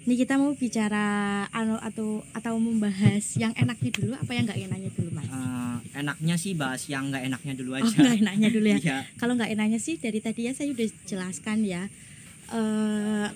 Ini 0.04 0.20
kita 0.20 0.36
mau 0.36 0.52
bicara 0.52 1.06
anu 1.50 1.80
atau 1.80 2.28
atau 2.36 2.60
membahas 2.60 3.24
yang 3.40 3.56
enaknya 3.56 3.88
dulu 3.90 4.12
apa 4.14 4.32
yang 4.32 4.44
nggak 4.44 4.60
enaknya 4.62 4.90
dulu 4.92 5.10
mas? 5.16 5.28
Eh, 5.28 5.76
enaknya 5.96 6.36
sih 6.36 6.52
bahas 6.54 6.84
yang 6.86 7.08
nggak 7.08 7.24
enaknya 7.24 7.54
dulu 7.56 7.72
Oh 7.72 7.80
aja. 7.80 7.88
nggak 7.96 8.18
enaknya 8.20 8.50
dulu 8.52 8.68
ya. 8.68 8.78
Iya. 8.84 8.98
Kalau 9.16 9.34
nggak 9.34 9.52
enaknya 9.56 9.80
sih 9.80 9.96
dari 9.96 10.20
tadi 10.20 10.44
ya 10.44 10.52
saya 10.52 10.70
udah 10.70 10.88
jelaskan 11.08 11.64
ya. 11.64 11.88
Eh 12.54 13.30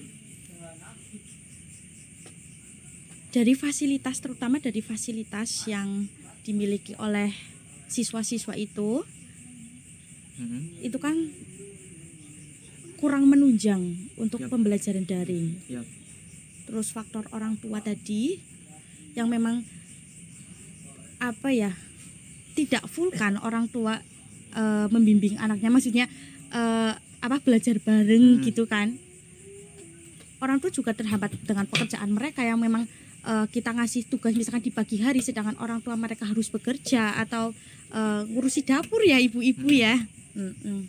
dari 3.28 3.54
fasilitas 3.54 4.18
terutama 4.18 4.58
dari 4.58 4.82
fasilitas 4.82 5.68
yang 5.68 6.10
dimiliki 6.42 6.96
oleh 6.98 7.30
siswa-siswa 7.86 8.56
itu 8.56 9.04
Mhm. 10.38 10.86
itu 10.86 10.98
kan 10.98 11.18
kurang 12.98 13.26
menunjang 13.26 13.82
untuk 14.18 14.42
Yap. 14.42 14.50
pembelajaran 14.54 15.02
daring. 15.02 15.58
Yap. 15.66 15.86
Terus 16.66 16.90
faktor 16.90 17.26
orang 17.30 17.58
tua 17.58 17.82
tadi 17.82 18.38
yang 19.14 19.30
memang 19.30 19.66
apa 21.18 21.50
ya 21.50 21.74
tidak 22.54 22.86
full 22.86 23.10
kan 23.10 23.38
orang 23.38 23.66
tua 23.68 23.98
eh, 24.54 24.88
membimbing 24.90 25.38
anaknya 25.38 25.70
maksudnya 25.70 26.06
eh, 26.50 26.94
apa 26.98 27.38
belajar 27.42 27.78
bareng 27.78 28.38
Hmm. 28.38 28.44
gitu 28.46 28.66
kan. 28.66 28.98
Orang 30.38 30.62
tua 30.62 30.70
juga 30.70 30.94
terhambat 30.94 31.34
dengan 31.42 31.66
pekerjaan 31.66 32.10
mereka 32.14 32.46
yang 32.46 32.62
memang 32.62 32.86
eh, 33.26 33.46
kita 33.50 33.74
ngasih 33.74 34.06
tugas 34.06 34.38
misalkan 34.38 34.62
di 34.62 34.70
pagi 34.70 35.02
hari 35.02 35.26
sedangkan 35.26 35.58
orang 35.58 35.82
tua 35.82 35.98
mereka 35.98 36.30
harus 36.30 36.48
bekerja 36.54 37.18
atau 37.18 37.58
eh, 37.90 38.22
ngurusi 38.30 38.62
dapur 38.62 39.02
ya 39.02 39.18
ibu-ibu 39.18 39.68
ya. 39.74 39.98
Mm-mm. 40.38 40.86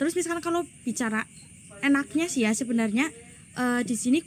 Terus 0.00 0.16
misalkan 0.16 0.40
kalau 0.40 0.64
bicara 0.88 1.28
enaknya 1.84 2.32
sih 2.32 2.48
ya 2.48 2.56
sebenarnya 2.56 3.12
eh, 3.60 3.80
di 3.84 3.96
sini 3.96 4.24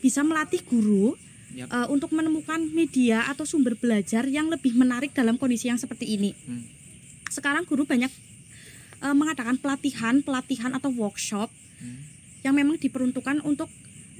bisa 0.00 0.24
melatih 0.24 0.64
guru 0.64 1.16
Yap. 1.52 1.68
eh, 1.68 1.86
untuk 1.92 2.16
menemukan 2.16 2.64
media 2.72 3.28
atau 3.28 3.44
sumber 3.44 3.76
belajar 3.76 4.24
yang 4.24 4.48
lebih 4.48 4.72
menarik 4.72 5.12
dalam 5.12 5.36
kondisi 5.36 5.68
yang 5.68 5.76
seperti 5.76 6.16
ini. 6.16 6.32
Hmm. 6.48 6.64
Sekarang 7.28 7.68
guru 7.68 7.84
banyak 7.84 8.08
eh, 9.04 9.14
mengadakan 9.16 9.60
pelatihan, 9.60 10.24
pelatihan 10.24 10.72
atau 10.72 10.88
workshop 10.88 11.52
Hmm. 11.74 12.13
Yang 12.44 12.54
memang 12.54 12.76
diperuntukkan 12.76 13.40
untuk 13.42 13.72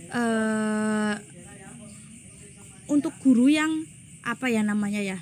eh, 0.09 1.15
untuk 2.87 3.13
guru 3.21 3.49
yang 3.49 3.85
apa 4.25 4.49
ya 4.49 4.65
namanya 4.65 5.01
ya? 5.01 5.19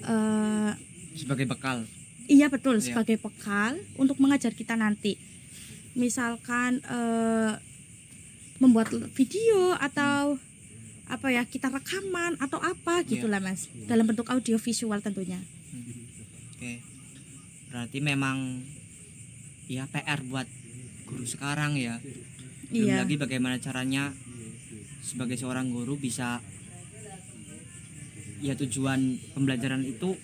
Eh, 0.00 0.70
Sebagai 1.12 1.44
bekal. 1.44 1.84
Iya 2.30 2.46
betul 2.46 2.78
Iya. 2.78 2.94
sebagai 2.94 3.18
bekal 3.18 3.74
untuk 3.98 4.22
mengajar 4.22 4.54
kita 4.54 4.78
nanti. 4.78 5.18
Misalkan 5.92 6.78
eh, 6.80 7.52
membuat 8.62 8.94
video 9.10 9.74
atau 9.74 10.38
apa 11.10 11.26
ya 11.26 11.42
kita 11.42 11.66
rekaman 11.66 12.38
atau 12.38 12.62
apa 12.62 13.02
gitulah 13.02 13.42
mas 13.42 13.66
dalam 13.90 14.06
bentuk 14.06 14.30
audio 14.30 14.54
visual 14.56 15.02
tentunya. 15.02 15.42
Oke. 16.54 16.78
Berarti 17.66 17.98
memang 17.98 18.62
ya 19.66 19.90
PR 19.90 20.22
buat 20.22 20.46
guru 21.10 21.26
sekarang 21.26 21.74
ya. 21.74 21.98
Belum 22.70 22.86
Iya. 22.86 23.02
lagi 23.02 23.18
bagaimana 23.18 23.58
caranya 23.58 24.14
sebagai 25.02 25.34
seorang 25.34 25.74
guru 25.74 25.98
bisa 25.98 26.38
ya 28.40 28.54
tujuan 28.56 29.18
pembelajaran 29.36 29.82
itu 29.84 30.14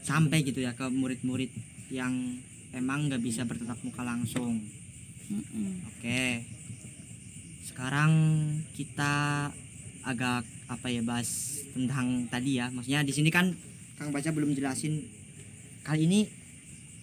sampai 0.00 0.40
gitu 0.46 0.62
ya 0.62 0.72
ke 0.72 0.88
murid-murid 0.88 1.50
yang 1.92 2.38
emang 2.72 3.10
nggak 3.10 3.20
bisa 3.20 3.42
bertatap 3.44 3.76
muka 3.82 4.06
langsung. 4.06 4.62
Mm-mm. 5.28 5.84
Oke. 5.90 6.46
Sekarang 7.66 8.12
kita 8.72 9.48
agak 10.06 10.46
apa 10.70 10.86
ya 10.88 11.04
bahas 11.04 11.60
tentang 11.76 12.24
tadi 12.32 12.56
ya. 12.56 12.72
Maksudnya 12.72 13.04
di 13.04 13.12
sini 13.12 13.28
kan 13.28 13.52
Kang 14.00 14.14
Baca 14.14 14.30
belum 14.32 14.56
jelasin 14.56 15.04
kali 15.84 16.08
ini 16.08 16.30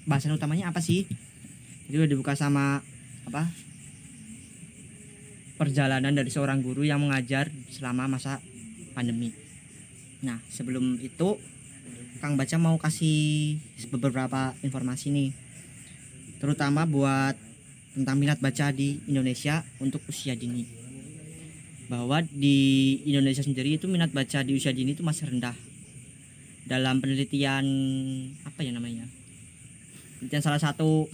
bahasan 0.09 0.33
utamanya 0.33 0.73
apa 0.73 0.81
sih? 0.81 1.05
Jadi 1.85 1.95
udah 2.01 2.09
dibuka 2.09 2.33
sama 2.33 2.81
apa? 3.25 3.49
Perjalanan 5.55 6.11
dari 6.11 6.29
seorang 6.29 6.59
guru 6.59 6.83
yang 6.83 6.99
mengajar 7.01 7.47
selama 7.71 8.11
masa 8.11 8.43
pandemi. 8.95 9.31
Nah, 10.23 10.41
sebelum 10.49 10.99
itu 10.99 11.37
Kang 12.23 12.39
Baca 12.39 12.57
mau 12.57 12.75
kasih 12.79 13.59
beberapa 13.93 14.55
informasi 14.65 15.11
nih. 15.11 15.29
Terutama 16.39 16.87
buat 16.87 17.35
tentang 17.95 18.19
minat 18.19 18.43
baca 18.43 18.75
di 18.75 18.99
Indonesia 19.07 19.63
untuk 19.79 20.03
usia 20.11 20.35
dini. 20.35 20.67
Bahwa 21.87 22.19
di 22.25 22.99
Indonesia 23.07 23.45
sendiri 23.45 23.79
itu 23.79 23.87
minat 23.87 24.11
baca 24.11 24.43
di 24.43 24.57
usia 24.57 24.75
dini 24.75 24.97
itu 24.97 25.05
masih 25.05 25.31
rendah. 25.31 25.55
Dalam 26.65 26.99
penelitian 26.99 27.63
apa 28.43 28.65
ya 28.65 28.73
namanya? 28.73 29.05
Penelitian 30.19 30.43
salah 30.43 30.59
satu 30.59 31.07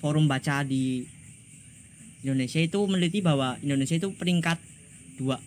forum 0.00 0.26
baca 0.26 0.64
di 0.64 1.04
Indonesia 2.24 2.60
itu 2.60 2.80
meneliti 2.84 3.20
bahwa 3.24 3.56
Indonesia 3.64 3.96
itu 3.96 4.12
peringkat 4.12 4.60
dua 5.16 5.40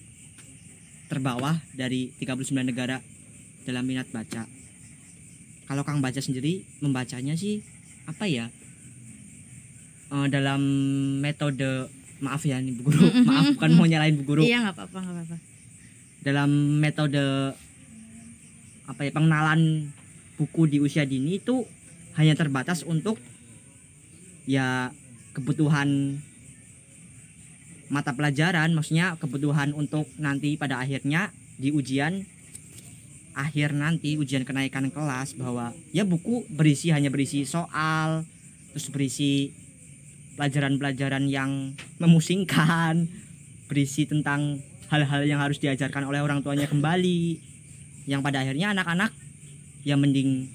terbawah 1.09 1.61
dari 1.77 2.09
39 2.17 2.73
negara 2.73 2.97
dalam 3.69 3.85
minat 3.85 4.09
baca. 4.09 4.49
Kalau 5.69 5.83
Kang 5.85 6.01
baca 6.01 6.17
sendiri 6.17 6.65
membacanya 6.81 7.37
sih 7.37 7.61
apa 8.09 8.25
ya? 8.25 8.49
Eh, 10.13 10.27
dalam 10.29 10.61
metode 11.21 11.89
maaf 12.21 12.45
ya 12.45 12.61
nih 12.61 12.73
Bu 12.77 12.89
Guru, 12.89 13.05
maaf 13.29 13.53
bukan 13.57 13.71
mau 13.77 13.85
nyalain 13.85 14.17
Bu 14.17 14.23
Guru. 14.25 14.41
Iya 14.41 14.65
nggak 14.65 14.75
apa-apa 14.77 14.97
nggak 15.01 15.15
apa-apa. 15.17 15.37
Dalam 16.23 16.49
metode 16.81 17.53
apa 18.83 19.01
ya 19.05 19.11
pengenalan 19.15 19.89
buku 20.35 20.67
di 20.67 20.77
usia 20.81 21.07
dini 21.07 21.39
itu 21.39 21.63
hanya 22.19 22.35
terbatas 22.35 22.83
untuk 22.83 23.15
ya 24.45 24.91
kebutuhan 25.33 26.19
mata 27.93 28.15
pelajaran 28.15 28.73
maksudnya 28.73 29.19
kebutuhan 29.21 29.75
untuk 29.75 30.09
nanti 30.17 30.57
pada 30.57 30.81
akhirnya 30.81 31.29
di 31.61 31.69
ujian 31.69 32.25
akhir 33.33 33.73
nanti 33.73 34.17
ujian 34.17 34.45
kenaikan 34.45 34.93
kelas 34.93 35.33
bahwa 35.37 35.73
ya 35.89 36.05
buku 36.05 36.45
berisi 36.53 36.93
hanya 36.93 37.09
berisi 37.09 37.45
soal 37.45 38.25
terus 38.73 38.89
berisi 38.89 39.53
pelajaran-pelajaran 40.37 41.29
yang 41.29 41.77
memusingkan 42.01 43.09
berisi 43.69 44.05
tentang 44.09 44.61
hal-hal 44.89 45.25
yang 45.25 45.41
harus 45.41 45.57
diajarkan 45.57 46.05
oleh 46.05 46.21
orang 46.21 46.41
tuanya 46.45 46.69
kembali 46.69 47.41
yang 48.05 48.21
pada 48.21 48.41
akhirnya 48.41 48.73
anak-anak 48.73 49.13
yang 49.85 50.01
mending 50.01 50.49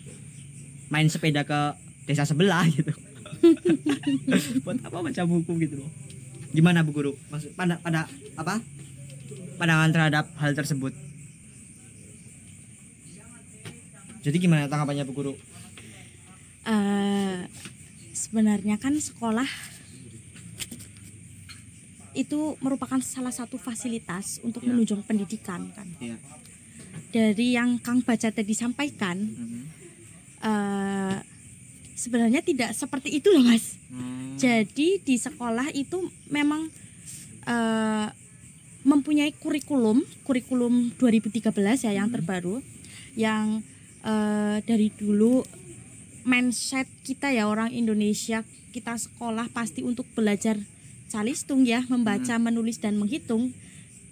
main 0.90 1.06
sepeda 1.10 1.42
ke 1.46 1.60
desa 2.06 2.24
sebelah 2.26 2.66
gitu 2.70 2.94
buat 4.64 4.78
apa 4.80 4.98
baca 5.02 5.22
buku 5.24 5.52
gitu 5.60 5.80
loh 5.80 5.90
gimana 6.48 6.80
bu 6.80 6.90
guru 6.92 7.12
maksud 7.28 7.52
pada 7.54 7.76
pada 7.78 8.08
apa 8.34 8.58
pandangan 9.56 9.90
terhadap 9.90 10.24
hal 10.36 10.52
tersebut 10.52 10.92
jadi 14.20 14.36
gimana 14.36 14.66
tanggapannya 14.66 15.04
bu 15.04 15.14
guru 15.14 15.34
Eh, 16.68 17.48
sebenarnya 18.12 18.76
kan 18.76 18.92
sekolah 18.92 19.48
itu 22.12 22.60
merupakan 22.60 23.00
salah 23.00 23.32
satu 23.32 23.56
fasilitas 23.56 24.36
untuk 24.44 24.60
Iya. 24.60 24.68
menunjang 24.68 25.00
pendidikan 25.00 25.72
kan. 25.72 25.88
Iya. 25.96 26.20
Dari 27.08 27.56
yang 27.56 27.80
Kang 27.80 28.04
Baca 28.04 28.28
tadi 28.28 28.52
sampaikan, 28.52 29.16
Mhm. 29.16 29.60
eh, 30.44 31.16
sebenarnya 31.98 32.40
tidak 32.40 32.70
seperti 32.72 33.18
itu 33.18 33.28
loh 33.28 33.42
mas 33.42 33.74
Hmm. 33.90 34.38
jadi 34.38 35.02
di 35.02 35.16
sekolah 35.18 35.74
itu 35.74 35.98
memang 36.30 36.70
eh, 37.44 38.08
mempunyai 38.84 39.34
kurikulum 39.34 40.04
kurikulum 40.22 40.94
2013 40.94 41.50
ya 41.82 41.92
yang 41.92 42.08
Hmm. 42.08 42.16
terbaru 42.20 42.56
yang 43.18 43.60
eh, 44.04 44.56
dari 44.62 44.94
dulu 44.94 45.42
mindset 46.22 46.86
kita 47.02 47.32
ya 47.32 47.48
orang 47.48 47.72
Indonesia 47.72 48.44
kita 48.70 48.94
sekolah 48.94 49.48
pasti 49.50 49.80
untuk 49.82 50.04
belajar 50.12 50.60
calistung 51.08 51.64
ya 51.64 51.82
membaca 51.88 52.36
menulis 52.36 52.78
dan 52.78 53.00
menghitung 53.00 53.56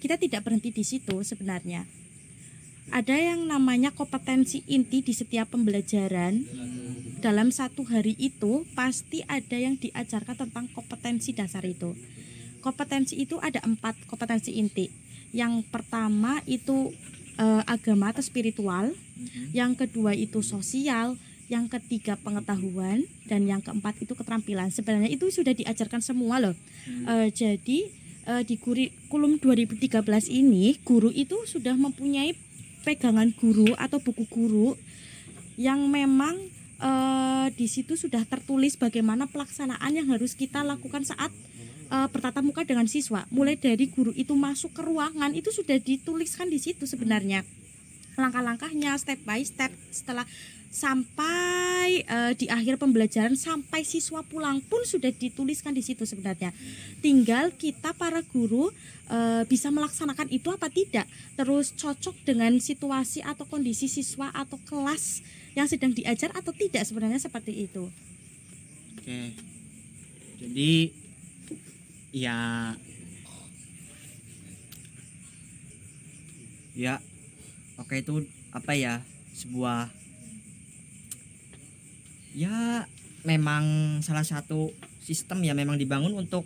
kita 0.01 0.17
tidak 0.17 0.43
berhenti 0.43 0.73
di 0.73 0.81
situ 0.81 1.21
sebenarnya 1.21 1.85
ada 2.87 3.15
yang 3.15 3.43
namanya 3.43 3.91
kompetensi 3.91 4.63
inti 4.67 5.03
di 5.03 5.11
setiap 5.11 5.51
pembelajaran 5.51 6.47
dalam 7.19 7.49
satu 7.49 7.83
hari 7.83 8.13
itu 8.15 8.63
pasti 8.77 9.25
ada 9.25 9.57
yang 9.57 9.75
diajarkan 9.75 10.47
tentang 10.47 10.65
kompetensi 10.71 11.33
dasar 11.33 11.65
itu. 11.65 11.97
Kompetensi 12.61 13.17
itu 13.17 13.41
ada 13.41 13.59
empat 13.65 13.97
kompetensi 14.05 14.55
inti. 14.55 14.87
Yang 15.33 15.65
pertama 15.67 16.39
itu 16.47 16.93
eh, 17.35 17.63
agama 17.67 18.13
atau 18.13 18.23
spiritual, 18.23 18.93
yang 19.51 19.73
kedua 19.73 20.13
itu 20.13 20.45
sosial, 20.45 21.17
yang 21.47 21.67
ketiga 21.67 22.15
pengetahuan, 22.21 23.03
dan 23.25 23.43
yang 23.47 23.59
keempat 23.63 23.97
itu 24.03 24.13
keterampilan. 24.13 24.69
Sebenarnya 24.69 25.11
itu 25.11 25.27
sudah 25.33 25.51
diajarkan 25.51 25.99
semua 25.99 26.39
loh. 26.39 26.55
Eh, 26.87 27.29
jadi 27.33 27.79
eh, 28.29 28.43
di 28.45 28.55
kurikulum 28.61 29.41
2013 29.41 30.05
ini 30.31 30.77
guru 30.85 31.09
itu 31.09 31.43
sudah 31.49 31.73
mempunyai 31.73 32.46
pegangan 32.87 33.35
guru 33.35 33.75
atau 33.75 33.99
buku 33.99 34.23
guru 34.31 34.79
yang 35.59 35.91
memang 35.91 36.39
eh, 36.79 37.47
di 37.51 37.67
situ 37.67 37.99
sudah 37.99 38.23
tertulis 38.23 38.79
bagaimana 38.79 39.27
pelaksanaan 39.27 39.91
yang 39.91 40.07
harus 40.07 40.31
kita 40.39 40.63
lakukan 40.63 41.03
saat 41.03 41.35
eh, 41.91 42.07
bertatap 42.07 42.47
muka 42.47 42.63
dengan 42.63 42.87
siswa. 42.87 43.27
Mulai 43.27 43.59
dari 43.59 43.91
guru 43.91 44.15
itu 44.15 44.31
masuk 44.39 44.71
ke 44.71 44.87
ruangan 44.87 45.35
itu 45.35 45.51
sudah 45.51 45.75
dituliskan 45.75 46.47
di 46.47 46.63
situ 46.63 46.87
sebenarnya 46.87 47.43
langkah-langkahnya 48.17 48.97
step 48.97 49.21
by 49.29 49.45
step 49.45 49.69
setelah 49.93 50.25
sampai 50.69 52.03
eh, 52.03 52.33
di 52.35 52.45
akhir 52.51 52.77
pembelajaran 52.77 53.33
sampai 53.33 53.87
siswa 53.87 54.21
pulang 54.23 54.59
pun 54.65 54.83
sudah 54.83 55.09
dituliskan 55.09 55.73
di 55.73 55.81
situ 55.81 56.03
sebenarnya. 56.03 56.51
Tinggal 56.99 57.55
kita 57.55 57.95
para 57.95 58.21
guru 58.21 58.69
eh, 59.09 59.43
bisa 59.47 59.71
melaksanakan 59.73 60.27
itu 60.29 60.51
apa 60.53 60.67
tidak, 60.67 61.07
terus 61.39 61.73
cocok 61.73 62.15
dengan 62.27 62.53
situasi 62.59 63.23
atau 63.23 63.47
kondisi 63.47 63.87
siswa 63.87 64.29
atau 64.35 64.59
kelas 64.67 65.23
yang 65.57 65.65
sedang 65.65 65.95
diajar 65.95 66.29
atau 66.37 66.53
tidak 66.53 66.85
sebenarnya 66.85 67.17
seperti 67.17 67.65
itu. 67.65 67.89
Oke. 68.99 69.33
Jadi 70.37 70.93
ya 72.13 72.37
ya 76.77 77.01
oke 77.81 77.97
itu 77.97 78.21
apa 78.53 78.77
ya 78.77 79.01
sebuah 79.33 79.89
ya 82.37 82.85
memang 83.25 83.97
salah 84.05 84.21
satu 84.21 84.69
sistem 85.01 85.41
ya 85.41 85.57
memang 85.57 85.81
dibangun 85.81 86.13
untuk 86.13 86.45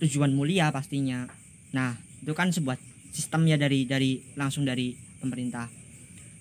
tujuan 0.00 0.32
mulia 0.32 0.72
pastinya. 0.72 1.28
Nah, 1.76 2.00
itu 2.24 2.32
kan 2.32 2.48
sebuah 2.48 2.80
sistem 3.12 3.44
ya 3.44 3.60
dari 3.60 3.84
dari 3.84 4.24
langsung 4.32 4.64
dari 4.64 4.96
pemerintah. 5.20 5.68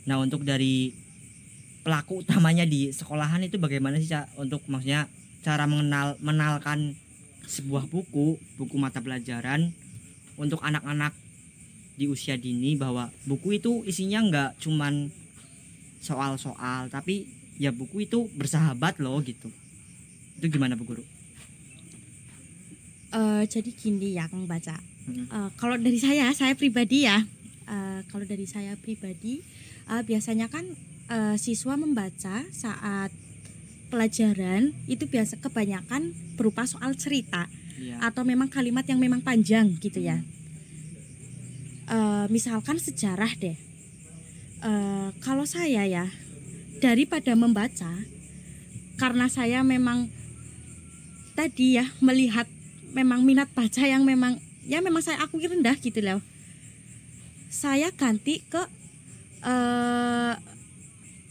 Nah, 0.07 0.23
untuk 0.23 0.47
dari 0.47 0.95
pelaku 1.83 2.23
utamanya 2.23 2.63
di 2.63 2.95
sekolahan 2.95 3.43
itu 3.43 3.59
bagaimana 3.59 3.99
sih 3.99 4.07
Cak 4.07 4.39
untuk 4.39 4.63
maksudnya 4.71 5.11
cara 5.43 5.67
mengenal 5.67 6.15
menalkan 6.23 6.95
sebuah 7.43 7.91
buku 7.91 8.39
buku 8.55 8.75
mata 8.79 9.03
pelajaran 9.03 9.75
untuk 10.39 10.61
anak-anak 10.63 11.11
di 11.99 12.07
usia 12.07 12.37
dini 12.39 12.79
bahwa 12.79 13.11
buku 13.25 13.59
itu 13.59 13.81
isinya 13.83 14.21
nggak 14.23 14.49
cuman 14.61 15.09
soal-soal 16.01 16.87
tapi 16.93 17.40
ya 17.61 17.69
buku 17.69 18.09
itu 18.09 18.25
bersahabat 18.33 18.97
loh 18.97 19.21
gitu 19.21 19.53
itu 20.41 20.57
gimana 20.57 20.73
bu 20.73 20.89
guru? 20.89 21.05
Eh, 23.13 23.43
jadi 23.45 23.69
gini 23.69 24.17
ya 24.17 24.25
Kang 24.25 24.49
baca. 24.49 24.73
Hmm. 25.05 25.29
Eh, 25.29 25.49
kalau 25.61 25.77
dari 25.77 26.01
saya, 26.01 26.33
saya 26.33 26.57
pribadi 26.57 27.05
ya, 27.05 27.21
eh, 27.69 28.01
kalau 28.09 28.25
dari 28.25 28.49
saya 28.49 28.73
pribadi, 28.73 29.45
eh, 29.85 30.01
biasanya 30.01 30.49
kan 30.49 30.65
eh, 31.11 31.35
siswa 31.37 31.77
membaca 31.77 32.41
saat 32.49 33.13
pelajaran 33.91 34.71
itu 34.87 35.05
biasa 35.05 35.37
kebanyakan 35.37 36.15
berupa 36.39 36.63
soal 36.65 36.95
cerita 36.97 37.51
Iya. 37.75 37.99
atau 37.99 38.23
memang 38.23 38.47
kalimat 38.47 38.87
yang 38.87 38.97
memang 38.97 39.19
panjang 39.21 39.75
gitu 39.77 39.99
ya. 40.01 40.23
Eh, 41.85 42.25
misalkan 42.31 42.79
sejarah 42.79 43.35
deh. 43.37 43.57
Eh, 44.63 45.09
kalau 45.19 45.43
saya 45.43 45.83
ya 45.85 46.05
daripada 46.81 47.37
membaca, 47.37 47.93
karena 48.97 49.29
saya 49.29 49.61
memang 49.61 50.09
tadi 51.37 51.77
ya 51.77 51.85
melihat 52.01 52.49
memang 52.91 53.23
minat 53.23 53.47
baca 53.53 53.85
yang 53.85 54.03
memang 54.03 54.41
ya 54.65 54.83
memang 54.83 54.99
saya 55.05 55.21
akui 55.21 55.45
rendah 55.45 55.77
gitu 55.77 56.01
loh. 56.01 56.19
Saya 57.53 57.93
ganti 57.93 58.41
ke 58.49 58.65
eh 59.45 60.35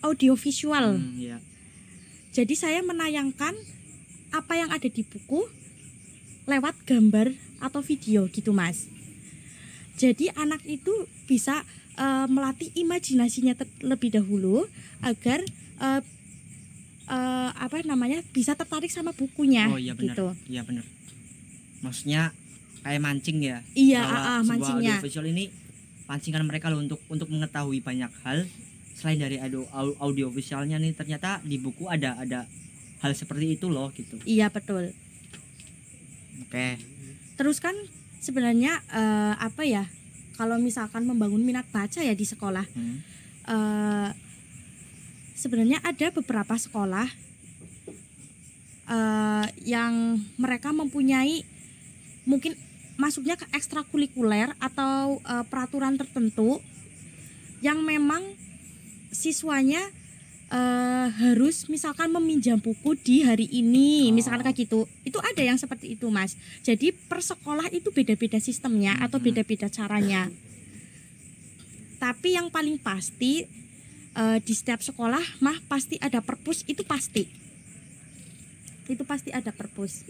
audiovisual. 0.00 0.96
Hmm, 0.96 1.18
iya. 1.18 1.38
Jadi 2.32 2.54
saya 2.56 2.80
menayangkan 2.80 3.52
apa 4.30 4.54
yang 4.54 4.70
ada 4.70 4.86
di 4.86 5.02
buku 5.02 5.44
lewat 6.46 6.78
gambar 6.86 7.34
atau 7.60 7.84
video 7.84 8.30
gitu 8.30 8.54
mas. 8.54 8.88
Jadi 10.00 10.32
anak 10.32 10.64
itu 10.64 10.90
bisa 11.28 11.66
eh, 11.94 12.26
melatih 12.26 12.70
imajinasinya 12.74 13.54
terlebih 13.54 14.10
dahulu 14.12 14.66
agar 15.00 15.40
eh, 15.80 16.02
eh, 17.06 17.50
apa 17.50 17.82
namanya 17.82 18.22
bisa 18.30 18.54
tertarik 18.54 18.88
sama 18.88 19.10
bukunya 19.10 19.66
Oh 19.66 19.76
iya 19.76 19.94
benar. 19.94 20.14
gitu. 20.14 20.26
Iya 20.46 20.62
benar. 20.62 20.84
Maksudnya 21.80 22.22
kayak 22.80 23.00
mancing 23.00 23.38
ya. 23.40 23.60
Iya, 23.72 24.00
bahwa 24.00 24.14
ah, 24.14 24.20
ah, 24.20 24.40
sebuah 24.40 24.48
mancingnya. 24.50 24.94
audiovisual 24.96 25.26
ini 25.28 25.44
pancingan 26.04 26.42
mereka 26.42 26.68
loh 26.68 26.78
untuk 26.78 27.00
untuk 27.06 27.28
mengetahui 27.28 27.80
banyak 27.80 28.10
hal 28.22 28.44
selain 28.92 29.16
dari 29.16 29.38
audio 29.38 29.64
au- 29.70 29.96
audiovisualnya 29.98 30.76
nih 30.76 30.92
ternyata 30.92 31.40
di 31.40 31.56
buku 31.56 31.88
ada 31.88 32.18
ada 32.18 32.44
hal 33.00 33.12
seperti 33.14 33.54
itu 33.54 33.68
loh 33.68 33.88
gitu. 33.92 34.20
Iya 34.24 34.48
betul. 34.48 34.92
Oke. 36.42 36.76
Terus 37.36 37.56
kan 37.58 37.72
sebenarnya 38.18 38.76
eh, 38.90 39.34
apa 39.38 39.62
ya? 39.64 39.84
Kalau 40.40 40.56
misalkan 40.56 41.04
membangun 41.04 41.44
minat 41.44 41.68
baca 41.68 42.00
ya 42.00 42.16
di 42.16 42.24
sekolah, 42.24 42.64
Hmm. 42.72 43.04
eh, 43.44 44.08
sebenarnya 45.36 45.84
ada 45.84 46.08
beberapa 46.16 46.56
sekolah 46.56 47.04
eh, 48.88 49.46
yang 49.68 50.16
mereka 50.40 50.72
mempunyai 50.72 51.44
mungkin 52.24 52.56
masuknya 52.96 53.36
ke 53.36 53.44
ekstrakurikuler 53.52 54.56
atau 54.64 55.20
eh, 55.20 55.44
peraturan 55.44 56.00
tertentu 56.00 56.64
yang 57.60 57.84
memang 57.84 58.24
siswanya 59.12 59.84
eh, 60.50 61.06
harus 61.12 61.66
misalkan 61.66 62.10
meminjam 62.10 62.58
buku 62.58 62.94
di 62.96 63.22
hari 63.22 63.46
ini 63.46 64.10
Oh. 64.10 64.12
misalkan 64.12 64.42
kayak 64.42 64.58
gitu 64.60 64.84
itu 65.02 65.16
ada 65.16 65.40
yang 65.40 65.54
seperti 65.54 65.94
itu 65.94 66.10
mas 66.10 66.34
jadi 66.60 66.90
per 67.06 67.22
sekolah 67.22 67.70
itu 67.70 67.88
beda-beda 67.88 68.36
sistemnya 68.36 68.98
atau 68.98 69.16
Mhm. 69.16 69.24
beda-beda 69.24 69.66
caranya 69.68 70.26
tapi 71.96 72.34
yang 72.34 72.48
paling 72.48 72.76
pasti 72.76 73.46
eh, 74.10 74.38
di 74.40 74.50
setiap 74.50 74.80
sekolah 74.80 75.22
mah 75.38 75.62
pasti 75.64 75.94
ada 75.96 76.18
perpus 76.18 76.66
itu 76.66 76.82
pasti 76.82 77.30
itu 78.86 79.02
pasti 79.04 79.30
ada 79.30 79.54
perpus 79.54 80.02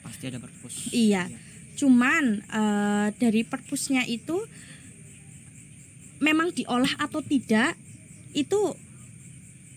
Pasti 0.00 0.24
ada 0.26 0.36
perpus. 0.36 0.92
Iya. 0.92 1.32
cuman 1.72 2.44
eh, 2.44 3.08
dari 3.16 3.40
perpusnya 3.40 4.04
itu 4.04 4.36
memang 6.20 6.52
diolah 6.52 6.92
atau 7.00 7.24
tidak 7.24 7.72
itu 8.32 8.60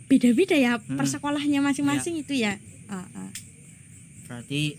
beda-beda 0.05 0.53
ya 0.53 0.77
Hmm. 0.77 0.99
sekolahnya 0.99 1.59
masing-masing 1.59 2.21
itu 2.21 2.37
ya 2.37 2.59
Ah, 2.85 3.07
ah. 3.15 3.31
Berarti 4.27 4.77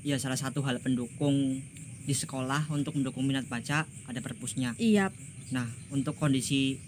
ya 0.00 0.16
salah 0.16 0.38
satu 0.38 0.62
hal 0.62 0.80
pendukung 0.80 1.60
di 2.04 2.12
sekolah 2.12 2.68
untuk 2.68 2.94
mendukung 2.94 3.24
minat 3.24 3.48
baca 3.48 3.84
ada 3.84 4.20
perpusnya. 4.20 4.76
iya 4.76 5.08
Nah, 5.50 5.68
untuk 5.90 6.16
kondisi 6.16 6.80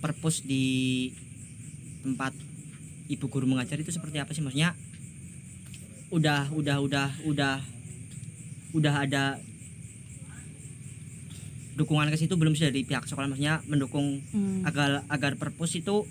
perpus 0.00 0.42
di 0.42 1.10
tempat 2.02 2.34
ibu 3.06 3.26
guru 3.26 3.46
mengajar 3.46 3.78
itu 3.78 3.90
seperti 3.90 4.18
apa 4.18 4.34
sih 4.34 4.42
maksudnya? 4.42 4.74
Udah 6.10 6.50
udah 6.50 6.82
udah 6.82 7.08
udah 7.22 7.62
udah 8.72 8.94
ada 8.96 9.38
dukungan 11.80 12.08
ke 12.08 12.16
situ 12.16 12.36
belum 12.36 12.52
sih 12.52 12.68
dari 12.68 12.82
pihak 12.82 13.04
sekolah 13.04 13.26
maksudnya 13.26 13.64
mendukung 13.64 14.20
Hmm. 14.28 14.60
agar 14.62 15.02
agar 15.08 15.32
perpus 15.34 15.72
itu 15.74 16.04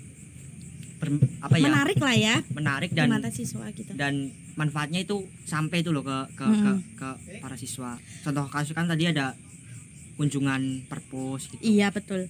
ber- 0.98 1.22
apa 1.40 1.56
ya 1.56 1.64
menarik 1.64 1.96
lah 1.96 2.12
ya 2.12 2.36
menarik 2.50 2.90
dan 2.90 3.08
mata 3.08 3.30
siswa 3.30 3.70
gitu 3.70 3.94
dan 3.94 4.28
manfaatnya 4.52 5.00
itu 5.00 5.16
sampai 5.44 5.80
itu 5.80 5.88
loh 5.88 6.02
ke 6.02 6.18
ke, 6.34 6.44
Mm-mm. 6.44 6.60
ke 6.60 6.70
ke 6.98 7.08
para 7.38 7.54
siswa 7.54 7.94
contoh 8.20 8.44
kasus 8.46 8.74
kan 8.74 8.84
tadi 8.84 9.06
ada 9.06 9.32
kunjungan 10.14 10.84
perpus 10.84 11.48
gitu 11.48 11.62
Iya 11.62 11.88
betul. 11.88 12.28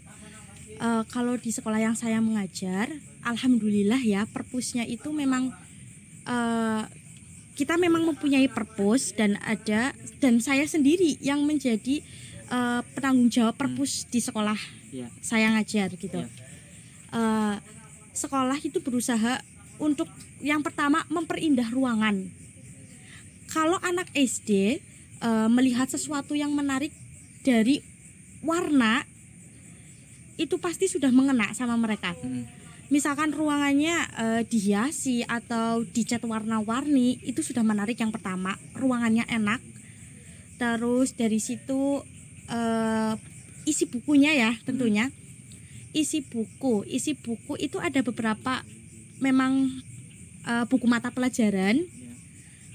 Eh, 0.78 1.02
kalau 1.08 1.34
di 1.34 1.50
sekolah 1.50 1.76
yang 1.78 1.92
saya 1.92 2.22
mengajar, 2.22 2.86
alhamdulillah 3.22 3.98
ya 3.98 4.24
perpusnya 4.24 4.86
itu 4.86 5.10
memang 5.10 5.50
eh, 6.24 6.82
kita 7.52 7.76
memang 7.76 8.06
mempunyai 8.06 8.46
perpus 8.46 9.12
dan 9.12 9.36
ada 9.42 9.90
dan 10.16 10.38
saya 10.38 10.64
sendiri 10.64 11.18
yang 11.20 11.42
menjadi 11.42 12.00
eh, 12.50 12.80
penanggung 12.98 13.30
jawab 13.30 13.54
perpus 13.56 14.04
di 14.10 14.20
sekolah 14.20 14.58
Iya. 14.90 15.06
saya 15.22 15.54
ngajar 15.54 15.94
gitu. 15.94 16.18
Iya. 16.18 16.28
Eh, 17.14 17.56
sekolah 18.12 18.58
itu 18.58 18.82
berusaha 18.82 19.38
untuk 19.78 20.10
yang 20.42 20.60
pertama 20.60 21.06
memperindah 21.08 21.70
ruangan. 21.70 22.28
Kalau 23.50 23.78
anak 23.82 24.10
SD 24.14 24.82
eh, 25.22 25.48
melihat 25.50 25.86
sesuatu 25.86 26.34
yang 26.34 26.50
menarik 26.52 26.92
dari 27.46 27.80
warna 28.44 29.04
itu 30.40 30.56
pasti 30.56 30.88
sudah 30.88 31.12
mengena 31.12 31.52
sama 31.52 31.76
mereka. 31.76 32.16
Mm. 32.16 32.48
Misalkan 32.90 33.30
ruangannya 33.30 33.96
eh, 34.18 34.42
dihiasi 34.48 35.22
atau 35.22 35.86
dicat 35.86 36.24
warna-warni, 36.26 37.22
itu 37.22 37.44
sudah 37.44 37.62
menarik 37.62 38.00
yang 38.00 38.10
pertama. 38.10 38.58
Ruangannya 38.74 39.28
enak. 39.30 39.60
Terus 40.58 41.14
dari 41.14 41.38
situ 41.38 42.02
eh, 42.50 43.14
isi 43.64 43.86
bukunya 43.86 44.34
ya 44.34 44.50
tentunya. 44.66 45.14
Isi 45.90 46.22
buku, 46.22 46.86
isi 46.86 47.18
buku 47.18 47.58
itu 47.58 47.82
ada 47.82 48.02
beberapa 48.02 48.62
memang 49.22 49.82
eh, 50.46 50.64
buku 50.66 50.86
mata 50.90 51.14
pelajaran 51.14 51.86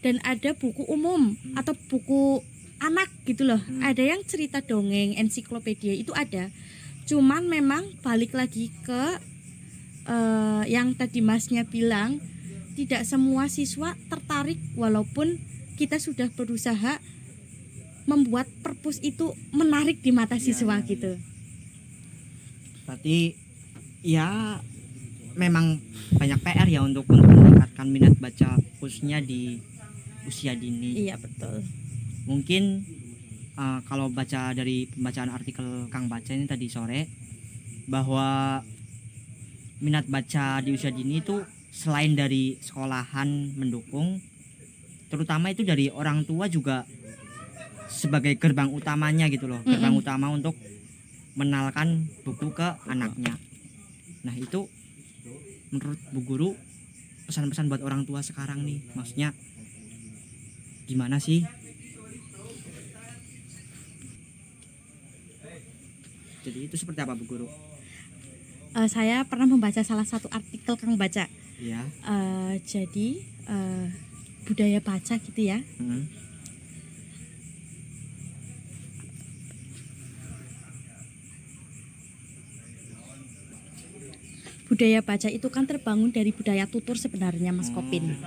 dan 0.03 0.21
ada 0.21 0.53
buku 0.53 0.85
umum 0.85 1.33
Hmm. 1.33 1.57
atau 1.57 1.73
buku 1.89 2.43
anak 2.79 3.09
gitu 3.25 3.47
loh. 3.47 3.59
Hmm. 3.59 3.81
Ada 3.81 4.03
yang 4.15 4.21
cerita 4.27 4.61
dongeng, 4.61 5.17
ensiklopedia 5.17 5.95
itu 5.95 6.11
ada. 6.13 6.51
Cuman 7.09 7.47
memang 7.49 7.85
balik 8.05 8.35
lagi 8.35 8.69
ke 8.83 9.03
eh, 10.05 10.63
yang 10.69 10.93
tadi 10.93 11.19
masnya 11.25 11.65
bilang 11.65 12.21
tidak 12.75 13.07
semua 13.07 13.47
siswa 13.47 13.95
tertarik 14.11 14.59
walaupun 14.75 15.39
kita 15.79 15.95
sudah 15.97 16.27
berusaha 16.35 16.99
membuat 18.05 18.45
perpus 18.61 19.01
itu 19.01 19.33
menarik 19.49 20.01
di 20.01 20.13
mata 20.13 20.37
Iya, 20.37 20.45
siswa 20.45 20.77
iya, 20.77 20.85
gitu. 20.85 21.11
berarti 22.85 23.33
ya 24.05 24.61
memang 25.33 25.81
banyak 26.15 26.39
PR 26.39 26.67
ya 26.69 26.85
untuk 26.85 27.09
untuk 27.09 27.25
meningkatkan 27.25 27.89
minat 27.89 28.13
baca 28.21 28.55
khususnya 28.77 29.19
di 29.19 29.57
usia 30.23 30.53
dini 30.53 31.09
Iya 31.09 31.17
betul. 31.17 31.65
mungkin 32.29 32.85
uh, 33.57 33.81
kalau 33.89 34.07
baca 34.07 34.53
dari 34.53 34.85
pembacaan 34.87 35.33
artikel 35.33 35.89
Kang 35.89 36.05
Baca 36.05 36.29
ini 36.29 36.45
tadi 36.45 36.69
sore 36.69 37.09
bahwa 37.89 38.61
minat 39.81 40.05
baca 40.07 40.61
di 40.61 40.73
usia 40.73 40.89
dini 40.89 41.19
itu 41.19 41.41
selain 41.73 42.15
dari 42.15 42.55
sekolahan 42.61 43.57
mendukung 43.59 44.21
terutama 45.11 45.51
itu 45.51 45.61
dari 45.61 45.91
orang 45.91 46.23
tua 46.23 46.47
juga 46.47 46.87
sebagai 47.87 48.33
gerbang 48.35 48.69
utamanya 48.69 49.29
gitu 49.29 49.45
loh 49.45 49.61
gerbang 49.61 49.93
Mm-mm. 49.93 50.01
utama 50.03 50.27
untuk 50.29 50.55
menalkan 51.35 52.07
buku 52.23 52.51
ke 52.51 52.67
anaknya 52.85 53.35
nah 54.23 54.33
itu 54.33 54.65
menurut 55.69 55.99
Bu 56.09 56.21
Guru 56.23 56.49
pesan-pesan 57.25 57.67
buat 57.67 57.81
orang 57.81 58.05
tua 58.05 58.21
sekarang 58.21 58.63
nih 58.63 58.79
maksudnya 58.93 59.33
gimana 60.85 61.17
sih 61.17 61.43
jadi 66.41 66.59
itu 66.69 66.75
seperti 66.77 66.99
apa 67.01 67.13
Bu 67.13 67.25
Guru 67.25 67.47
Eh, 68.75 68.91
saya 68.91 69.23
pernah 69.23 69.47
membaca 69.47 69.79
salah 69.87 70.03
satu 70.03 70.27
artikel 70.27 70.75
Kang 70.75 70.99
Baca. 70.99 71.31
ya 71.63 71.81
Eh, 71.87 72.53
jadi 72.67 73.07
eh, 73.47 73.87
budaya 74.43 74.83
baca 74.83 75.15
gitu 75.15 75.41
ya. 75.41 75.63
mm. 75.79 76.24
Budaya 84.75 84.99
baca 84.99 85.31
itu 85.31 85.47
kan 85.47 85.63
terbangun 85.63 86.11
dari 86.11 86.35
budaya 86.35 86.67
tutur 86.67 86.99
sebenarnya 86.99 87.55
Mas 87.55 87.71
Kopin. 87.71 88.19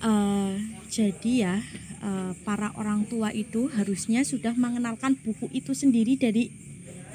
Eh, 0.00 0.52
jadi 0.88 1.32
ya 1.36 1.54
eh, 2.00 2.32
para 2.48 2.72
orang 2.80 3.04
tua 3.04 3.28
itu 3.28 3.68
harusnya 3.68 4.24
sudah 4.24 4.56
mengenalkan 4.56 5.20
buku 5.20 5.52
itu 5.52 5.76
sendiri 5.76 6.16
dari 6.16 6.48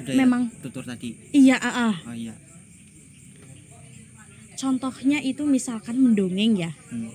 Budaya 0.00 0.16
Memang. 0.16 0.42
tutur 0.64 0.80
tadi 0.80 1.12
iya 1.36 1.60
ah, 1.60 1.92
ah. 1.92 1.94
oh 2.08 2.16
iya 2.16 2.32
contohnya 4.60 5.24
itu 5.24 5.48
misalkan 5.48 5.96
mendongeng 5.96 6.52
ya. 6.60 6.72
Hmm. 6.92 7.08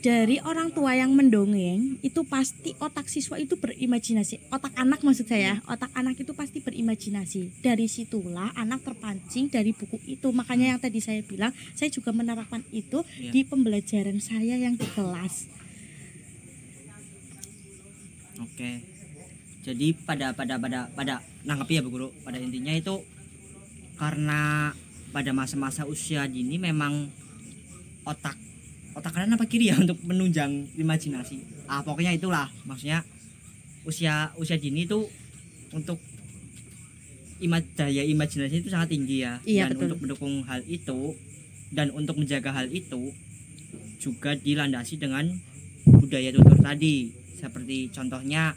Dari 0.00 0.40
orang 0.40 0.72
tua 0.72 0.96
yang 0.96 1.12
mendongeng 1.12 2.00
itu 2.00 2.24
pasti 2.24 2.72
otak 2.80 3.04
siswa 3.04 3.36
itu 3.36 3.60
berimajinasi. 3.60 4.48
Otak 4.48 4.72
anak 4.80 5.04
maksud 5.04 5.28
saya, 5.28 5.60
otak 5.68 5.92
anak 5.92 6.16
itu 6.16 6.32
pasti 6.32 6.64
berimajinasi. 6.64 7.60
Dari 7.60 7.84
situlah 7.84 8.48
anak 8.56 8.80
terpancing 8.80 9.52
dari 9.52 9.76
buku 9.76 10.00
itu. 10.08 10.32
Makanya 10.32 10.72
yang 10.72 10.80
tadi 10.80 11.04
saya 11.04 11.20
bilang, 11.20 11.52
saya 11.76 11.92
juga 11.92 12.16
menerapkan 12.16 12.64
itu 12.72 13.04
Iya. 13.20 13.28
di 13.28 13.40
pembelajaran 13.44 14.16
saya 14.24 14.56
yang 14.56 14.80
di 14.80 14.88
kelas. 14.88 15.52
Oke. 18.40 18.80
Jadi 19.60 19.92
pada 19.92 20.32
pada 20.32 20.56
pada 20.56 20.88
pada 20.96 21.14
nangkep 21.44 21.68
ya 21.76 21.84
Bu 21.84 21.92
Guru. 21.92 22.08
Pada 22.24 22.40
intinya 22.40 22.72
itu 22.72 23.04
karena 24.00 24.72
pada 25.12 25.36
masa-masa 25.36 25.84
usia 25.84 26.24
dini 26.24 26.56
memang 26.56 27.12
otak 28.08 28.40
otak 28.90 29.14
kanan 29.14 29.36
apa 29.36 29.46
kiri 29.46 29.70
ya 29.70 29.76
untuk 29.78 29.98
menunjang 30.02 30.66
imajinasi. 30.74 31.40
Ah 31.70 31.80
pokoknya 31.80 32.14
itulah 32.14 32.50
maksudnya 32.66 33.06
usia 33.86 34.34
usia 34.36 34.58
dini 34.58 34.84
itu 34.84 35.06
untuk 35.70 36.02
ima, 37.40 37.62
daya 37.78 38.02
imajinasi 38.04 38.60
itu 38.60 38.68
sangat 38.68 38.92
tinggi 38.92 39.24
ya. 39.24 39.38
Iya, 39.46 39.70
dan 39.70 39.78
betul. 39.78 39.84
untuk 39.88 39.98
mendukung 40.04 40.34
hal 40.44 40.60
itu 40.66 41.14
dan 41.70 41.94
untuk 41.94 42.18
menjaga 42.18 42.50
hal 42.52 42.66
itu 42.68 43.14
juga 44.02 44.34
dilandasi 44.34 44.98
dengan 44.98 45.28
budaya 45.86 46.34
tutur 46.34 46.58
tadi 46.58 47.14
seperti 47.38 47.88
contohnya 47.88 48.52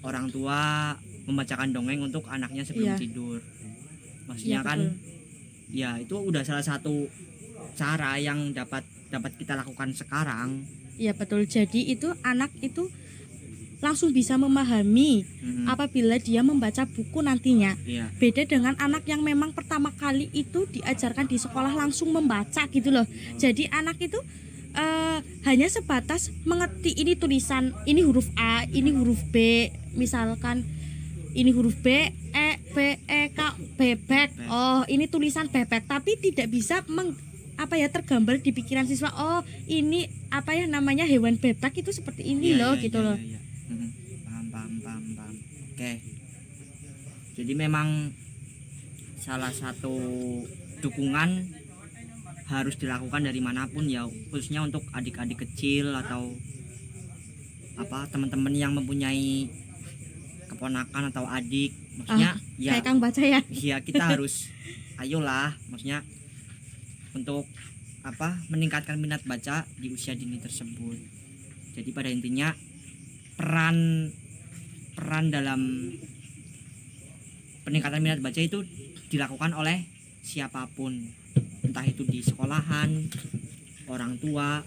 orang 0.00 0.30
tua 0.32 0.94
membacakan 1.28 1.70
dongeng 1.70 2.00
untuk 2.00 2.24
anaknya 2.26 2.64
sebelum 2.64 2.94
Iya. 2.94 2.98
tidur 2.98 3.38
maksudnya 4.24 4.62
Iya, 4.62 4.66
kan 4.66 4.78
betul. 4.80 5.76
ya 5.76 5.90
itu 6.00 6.16
udah 6.16 6.42
salah 6.42 6.64
satu 6.64 7.06
cara 7.74 8.18
yang 8.18 8.50
dapat 8.50 8.82
dapat 9.08 9.32
kita 9.36 9.54
lakukan 9.54 9.92
sekarang 9.92 10.64
Iya 10.98 11.14
betul. 11.14 11.46
Jadi 11.46 11.94
itu 11.94 12.10
anak 12.26 12.50
itu 12.58 12.90
langsung 13.78 14.10
bisa 14.10 14.34
memahami 14.34 15.22
Mhm. 15.22 15.70
apabila 15.70 16.18
dia 16.18 16.42
membaca 16.42 16.82
buku 16.82 17.22
nantinya. 17.22 17.78
iya 17.86 18.10
Beda 18.18 18.42
dengan 18.42 18.74
anak 18.74 19.06
yang 19.06 19.22
memang 19.22 19.54
pertama 19.54 19.94
kali 19.94 20.26
itu 20.34 20.66
diajarkan 20.66 21.30
di 21.30 21.38
sekolah 21.38 21.70
langsung 21.70 22.10
membaca 22.10 22.66
gitu 22.66 22.90
loh. 22.90 23.06
Jadi 23.38 23.70
anak 23.70 24.02
itu 24.02 24.18
eh, 24.68 25.18
hanya 25.42 25.66
sebatas 25.66 26.34
mengerti 26.42 26.92
ini 26.92 27.14
tulisan, 27.14 27.74
ini 27.82 28.02
huruf 28.02 28.26
A, 28.34 28.62
ini 28.64 28.90
huruf 28.90 29.22
B, 29.30 29.66
misalkan 29.94 30.62
ini 31.32 31.50
huruf 31.50 31.78
B, 31.78 32.10
E, 32.30 32.48
B, 32.74 32.76
E, 33.06 33.20
K, 33.30 33.40
bebek. 33.74 34.28
Oh, 34.46 34.82
ini 34.86 35.06
tulisan 35.06 35.46
bebek, 35.46 35.86
tapi 35.86 36.18
tidak 36.18 36.50
bisa 36.50 36.82
meng 36.86 37.14
apa 37.58 37.74
ya 37.74 37.90
tergambar 37.90 38.38
di 38.38 38.54
pikiran 38.54 38.86
siswa. 38.86 39.10
Oh, 39.12 39.42
ini 39.66 40.06
apa 40.30 40.54
ya 40.54 40.64
namanya 40.64 41.02
hewan 41.02 41.36
bebek 41.36 41.82
itu 41.82 41.90
seperti 41.90 42.22
ini 42.24 42.54
Iya, 42.54 42.58
loh 42.60 42.72
iya, 42.72 42.82
gitu 42.86 42.98
iya, 42.98 43.06
loh. 43.06 43.16
iya, 43.16 43.26
iya. 43.28 43.40
Mhm. 43.68 43.88
paham 44.22 44.46
paham 44.48 44.72
paham 44.78 45.04
paham 45.12 45.34
oke 45.68 45.92
jadi 47.34 47.52
memang 47.54 47.88
salah 49.18 49.50
satu 49.50 49.92
dukungan 50.78 51.50
harus 52.46 52.74
dilakukan 52.76 53.20
dari 53.20 53.38
mana 53.38 53.66
pun 53.66 53.84
ya 53.84 54.06
khususnya 54.30 54.62
untuk 54.62 54.80
adik-adik 54.90 55.42
kecil 55.42 55.92
atau 55.92 56.32
apa 57.76 58.08
teman-teman 58.08 58.50
yang 58.52 58.72
mempunyai 58.72 59.50
keponakan 60.46 61.10
atau 61.10 61.26
adik 61.26 61.76
maksudnya 61.94 62.38
ya 62.56 62.72
Kayak 62.74 62.84
Kang 62.86 62.98
baca 62.98 63.20
ya. 63.20 63.40
Iya 63.46 63.76
kita 63.80 64.04
harus 64.16 64.48
ayolah 64.96 65.54
maksudnya 65.68 66.00
untuk 67.14 67.48
apa 68.06 68.40
meningkatkan 68.48 68.96
minat 68.96 69.20
baca 69.28 69.68
di 69.76 69.92
usia 69.92 70.16
dini 70.16 70.40
tersebut. 70.40 70.96
Jadi 71.76 71.90
pada 71.92 72.08
intinya 72.08 72.54
peran 73.38 74.10
peran 74.98 75.30
dalam 75.30 75.92
peningkatan 77.62 78.02
minat 78.02 78.18
baca 78.18 78.40
itu 78.40 78.64
dilakukan 79.12 79.54
oleh 79.54 79.86
siapa 80.24 80.66
pun. 80.74 80.96
Entah 81.62 81.84
itu 81.84 82.02
di 82.08 82.24
sekolahan 82.24 83.12
orang 83.88 84.16
tua 84.18 84.64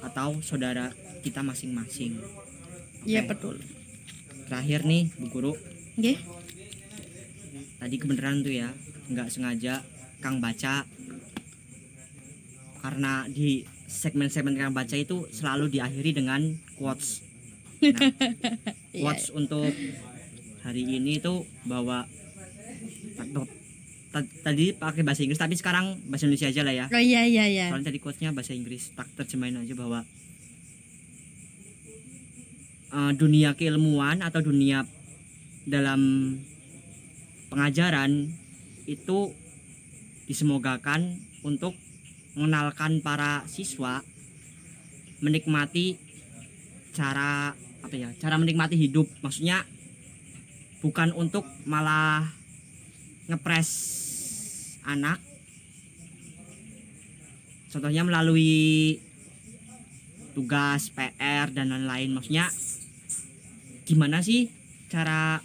atau 0.00 0.40
saudara 0.40 0.90
kita 1.20 1.44
masing-masing. 1.44 2.20
Iya 3.04 3.24
betul. 3.28 3.60
terakhir 4.50 4.82
nih 4.82 5.14
bu 5.14 5.26
guru. 5.30 5.52
Tadi 7.78 7.96
kebenaran 7.96 8.42
tuh 8.42 8.50
ya 8.50 8.74
nggak 9.08 9.30
sengaja 9.30 9.86
Kang 10.20 10.42
baca 10.42 10.84
karena 12.80 13.28
di 13.28 13.62
segmen-segmen 13.86 14.56
Kang 14.56 14.72
baca 14.72 14.94
itu 14.94 15.28
selalu 15.30 15.68
diakhiri 15.68 16.16
dengan 16.16 16.40
quotes 16.74 17.20
nah, 17.80 17.92
Iya. 18.96 19.02
quotes 19.04 19.28
untuk 19.30 19.68
hari 20.60 20.82
ini 20.82 21.16
itu 21.16 21.34
bahwa 21.64 22.04
ta- 23.16 23.28
ta- 24.12 24.32
tadi 24.42 24.72
pakai 24.72 25.02
bahasa 25.02 25.20
Inggris 25.20 25.38
tapi 25.38 25.54
sekarang 25.54 26.00
bahasa 26.06 26.24
Indonesia 26.24 26.48
aja 26.48 26.62
lah 26.62 26.74
ya 26.74 26.86
Oh 26.88 26.98
iya 26.98 27.24
iya 27.24 27.44
iya. 27.46 27.66
soalnya 27.68 27.88
tadi 27.88 27.98
quotesnya 27.98 28.32
bahasa 28.32 28.52
Inggris 28.52 28.92
tak 28.92 29.08
terjemahin 29.14 29.60
aja 29.60 29.74
bahwa 29.74 30.04
eh, 32.90 33.12
dunia 33.14 33.54
keilmuan 33.54 34.20
atau 34.20 34.40
dunia 34.40 34.84
dalam 35.64 36.00
pengajaran 37.48 38.30
itu 38.86 39.34
disemogakan 40.24 41.18
untuk 41.42 41.74
mengenalkan 42.34 43.02
para 43.02 43.42
siswa 43.50 44.04
menikmati 45.20 46.00
cara 46.96 47.52
apa 47.80 47.94
ya 47.94 48.10
cara 48.18 48.36
menikmati 48.38 48.76
hidup. 48.76 49.06
Maksudnya 49.24 49.66
bukan 50.80 51.12
untuk 51.16 51.44
malah 51.68 52.28
ngepres 53.28 53.70
anak. 54.84 55.20
Contohnya 57.70 58.02
melalui 58.02 58.98
tugas 60.34 60.90
PR 60.90 61.54
dan 61.54 61.70
lain-lain. 61.70 62.10
Maksudnya 62.10 62.50
gimana 63.86 64.22
sih 64.22 64.50
cara 64.90 65.38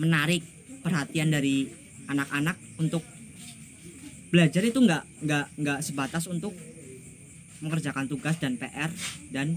menarik 0.00 0.44
perhatian 0.80 1.32
dari 1.32 1.68
anak-anak 2.08 2.56
untuk 2.80 3.04
belajar 4.34 4.66
itu 4.66 4.82
nggak 4.82 5.02
nggak 5.22 5.46
nggak 5.62 5.78
sebatas 5.78 6.26
untuk 6.26 6.50
mengerjakan 7.62 8.10
tugas 8.10 8.34
dan 8.42 8.58
PR 8.58 8.90
dan 9.30 9.54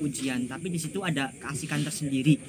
ujian 0.00 0.48
tapi 0.48 0.72
di 0.72 0.80
situ 0.80 1.04
ada 1.04 1.28
keasikan 1.36 1.84
tersendiri 1.84 2.40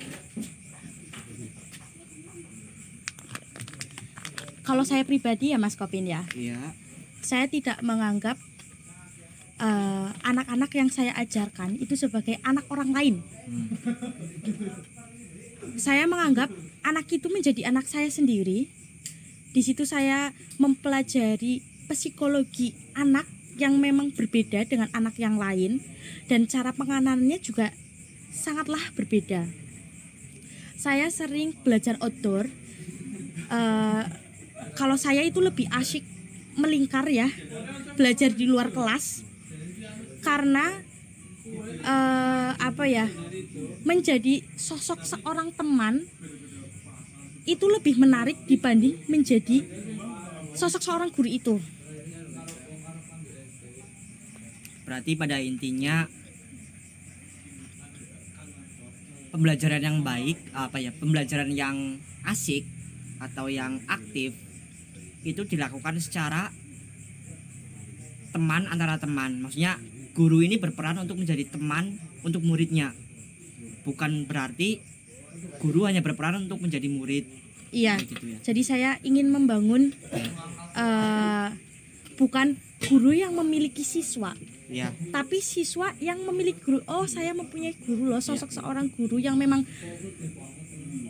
Kalau 4.68 4.84
saya 4.84 5.08
pribadi 5.08 5.56
ya 5.56 5.58
Mas 5.60 5.80
Kopin 5.80 6.04
ya, 6.04 6.28
iya 6.36 6.60
saya 7.28 7.48
tidak 7.52 7.84
menganggap 7.84 8.40
eh, 9.60 10.10
anak-anak 10.24 10.72
yang 10.72 10.88
saya 10.88 11.12
ajarkan 11.20 11.76
itu 11.80 12.00
sebagai 12.00 12.40
anak 12.44 12.64
orang 12.72 12.92
lain. 12.96 13.16
Hmm. 13.48 13.68
Saya 15.76 16.08
menganggap 16.08 16.48
anak 16.88 17.08
itu 17.12 17.28
menjadi 17.28 17.68
anak 17.68 17.88
saya 17.88 18.08
sendiri. 18.08 18.72
Di 19.52 19.62
situ 19.64 19.88
saya 19.88 20.36
mempelajari 20.60 21.64
psikologi 21.88 22.76
anak 22.94 23.26
yang 23.58 23.82
memang 23.82 24.14
berbeda 24.14 24.68
dengan 24.70 24.88
anak 24.94 25.18
yang 25.18 25.42
lain 25.42 25.82
dan 26.30 26.46
cara 26.46 26.70
penganannya 26.76 27.42
juga 27.42 27.74
sangatlah 28.30 28.94
berbeda. 28.94 29.50
Saya 30.78 31.10
sering 31.10 31.58
belajar 31.66 31.98
outdoor. 31.98 32.48
eh, 33.48 34.04
kalau 34.76 35.00
saya 35.00 35.24
itu 35.24 35.42
lebih 35.42 35.66
asyik 35.74 36.04
melingkar 36.60 37.08
ya, 37.10 37.32
belajar 37.98 38.30
di 38.30 38.46
luar 38.46 38.70
kelas 38.70 39.26
karena 40.22 40.84
eh, 41.82 42.52
apa 42.60 42.84
ya 42.86 43.08
menjadi 43.88 44.44
sosok 44.60 45.08
seorang 45.08 45.56
teman 45.56 46.04
itu 47.48 47.66
lebih 47.72 47.96
menarik 47.98 48.36
dibanding 48.46 49.00
menjadi 49.08 49.64
sosok 50.54 50.84
seorang 50.84 51.10
guru 51.10 51.32
itu. 51.32 51.56
berarti 54.88 55.20
pada 55.20 55.36
intinya 55.44 56.08
pembelajaran 59.36 59.84
yang 59.84 60.00
baik 60.00 60.40
apa 60.56 60.80
ya 60.80 60.96
pembelajaran 60.96 61.52
yang 61.52 62.00
asik 62.24 62.64
atau 63.20 63.52
yang 63.52 63.84
aktif 63.92 64.32
itu 65.28 65.44
dilakukan 65.44 66.00
secara 66.00 66.56
teman 68.32 68.64
antara 68.72 68.96
teman 68.96 69.44
maksudnya 69.44 69.76
guru 70.16 70.40
ini 70.40 70.56
berperan 70.56 71.04
untuk 71.04 71.20
menjadi 71.20 71.44
teman 71.52 72.00
untuk 72.24 72.48
muridnya 72.48 72.96
bukan 73.84 74.24
berarti 74.24 74.80
guru 75.58 75.86
hanya 75.86 76.00
berperan 76.00 76.44
untuk 76.44 76.60
menjadi 76.60 76.88
murid 76.88 77.26
Iya. 77.68 78.00
gitu 78.00 78.24
ya 78.24 78.38
Jadi 78.42 78.62
saya 78.64 78.90
ingin 79.02 79.28
membangun 79.28 79.92
eh, 80.74 81.48
bukan 82.16 82.56
guru 82.88 83.12
yang 83.12 83.34
memiliki 83.34 83.82
siswa, 83.82 84.32
ya 84.70 84.90
tapi 85.10 85.38
siswa 85.38 85.92
yang 86.00 86.22
memiliki 86.24 86.58
guru. 86.62 86.80
Oh, 86.86 87.06
saya 87.06 87.34
mempunyai 87.34 87.74
guru 87.84 88.08
loh, 88.08 88.22
sosok 88.22 88.50
seorang 88.50 88.90
guru 88.90 89.18
yang 89.18 89.36
memang 89.36 89.66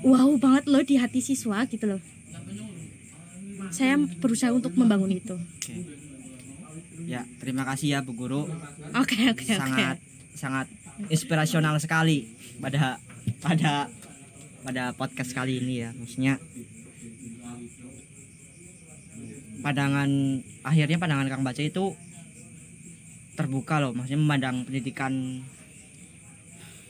wow 0.01 0.29
banget 0.37 0.63
loh 0.65 0.81
di 0.81 0.95
hati 0.95 1.19
siswa 1.19 1.63
gitu 1.65 1.85
loh. 1.87 2.01
Saya 3.69 3.99
berusaha 3.99 4.51
untuk 4.51 4.71
membangun 4.73 5.11
itu. 5.11 5.35
oke 5.35 5.73
ya 7.07 7.23
terima 7.39 7.63
kasih 7.63 7.95
ya 7.95 7.99
bu 8.03 8.11
guru 8.11 8.43
Oke, 8.91 9.15
oke, 9.31 9.31
oke. 9.31 9.43
sangat 9.47 9.97
sangat 10.35 10.67
inspirasional 11.07 11.79
sekali 11.79 12.27
pada 12.59 12.99
pada 13.39 13.87
pada 14.67 14.91
podcast 14.91 15.31
kali 15.31 15.63
ini 15.63 15.79
ya. 15.79 15.95
Maksudnya 15.95 16.43
pandangan 19.63 20.43
akhirnya 20.67 20.99
pandangan 20.99 21.31
Kang 21.31 21.47
Baca 21.47 21.63
itu 21.63 21.95
terbuka 23.39 23.79
loh. 23.79 23.95
Maksudnya 23.95 24.19
memandang 24.19 24.67
pendidikan 24.67 25.39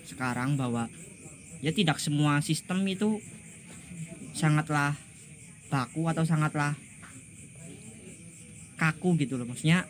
sekarang 0.09 0.57
bahwa 0.57 0.89
ya 1.61 1.69
tidak 1.69 2.01
semua 2.01 2.41
sistem 2.41 2.81
itu 2.89 3.21
sangatlah 4.33 4.97
baku 5.69 6.09
atau 6.09 6.25
sangatlah 6.25 6.73
kaku 8.81 9.21
gitu 9.21 9.37
loh. 9.37 9.45
Maksudnya 9.45 9.85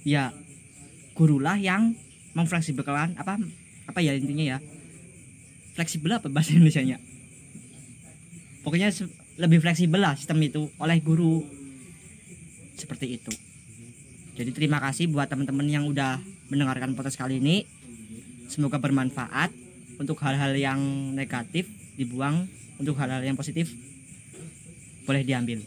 ya 0.00 0.32
gurulah 1.12 1.60
yang 1.60 1.92
memfleksibelkan 2.32 3.20
apa 3.20 3.36
apa 3.84 4.00
ya 4.00 4.16
intinya 4.16 4.56
ya? 4.56 4.58
Fleksibel 5.76 6.16
apa 6.16 6.32
bahasa 6.32 6.56
Indonesia 6.56 6.80
nya 6.80 6.98
pokoknya 8.62 8.90
lebih 9.38 9.62
fleksibel 9.62 10.02
lah 10.02 10.18
sistem 10.18 10.42
itu 10.42 10.66
oleh 10.82 10.98
guru. 10.98 11.46
Seperti 12.78 13.18
itu. 13.18 13.32
Jadi 14.38 14.54
terima 14.54 14.78
kasih 14.78 15.10
buat 15.10 15.26
teman-teman 15.26 15.66
yang 15.66 15.86
udah 15.86 16.22
mendengarkan 16.46 16.94
podcast 16.94 17.18
kali 17.18 17.42
ini. 17.42 17.66
Semoga 18.46 18.78
bermanfaat 18.78 19.50
untuk 19.98 20.18
hal-hal 20.22 20.54
yang 20.54 20.78
negatif 21.12 21.66
dibuang 21.98 22.46
untuk 22.78 22.94
hal-hal 23.02 23.20
yang 23.26 23.34
positif 23.34 23.74
boleh 25.04 25.26
diambil. 25.26 25.58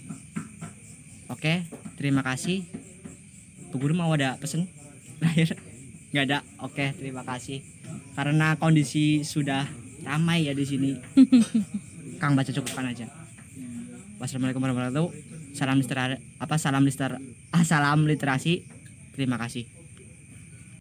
Oke 1.27 1.67
terima 1.99 2.23
kasih. 2.23 2.63
Bu 3.71 3.79
Guru 3.79 3.95
mau 3.95 4.11
ada 4.15 4.39
pesen? 4.39 4.71
Terakhir? 5.19 5.59
Nggak 6.15 6.25
ada? 6.31 6.39
Oke 6.63 6.95
terima 6.95 7.27
kasih. 7.27 7.59
Karena 8.15 8.55
kondisi 8.55 9.27
sudah 9.27 9.67
ramai 10.07 10.49
ya 10.49 10.57
di 10.57 10.65
sini 10.65 10.97
Kang 12.21 12.37
baca 12.37 12.53
cukupkan 12.53 12.85
aja. 12.85 13.09
Wassalamualaikum 14.21 14.61
warahmatullahi 14.61 14.93
wabarakatuh. 14.93 15.57
Salam 15.57 15.81
literasi 15.81 16.21
apa 16.37 16.55
salam 16.61 16.85
ah, 17.49 17.65
salam 17.65 18.05
literasi. 18.05 18.69
Terima 19.17 19.41
kasih 19.41 19.80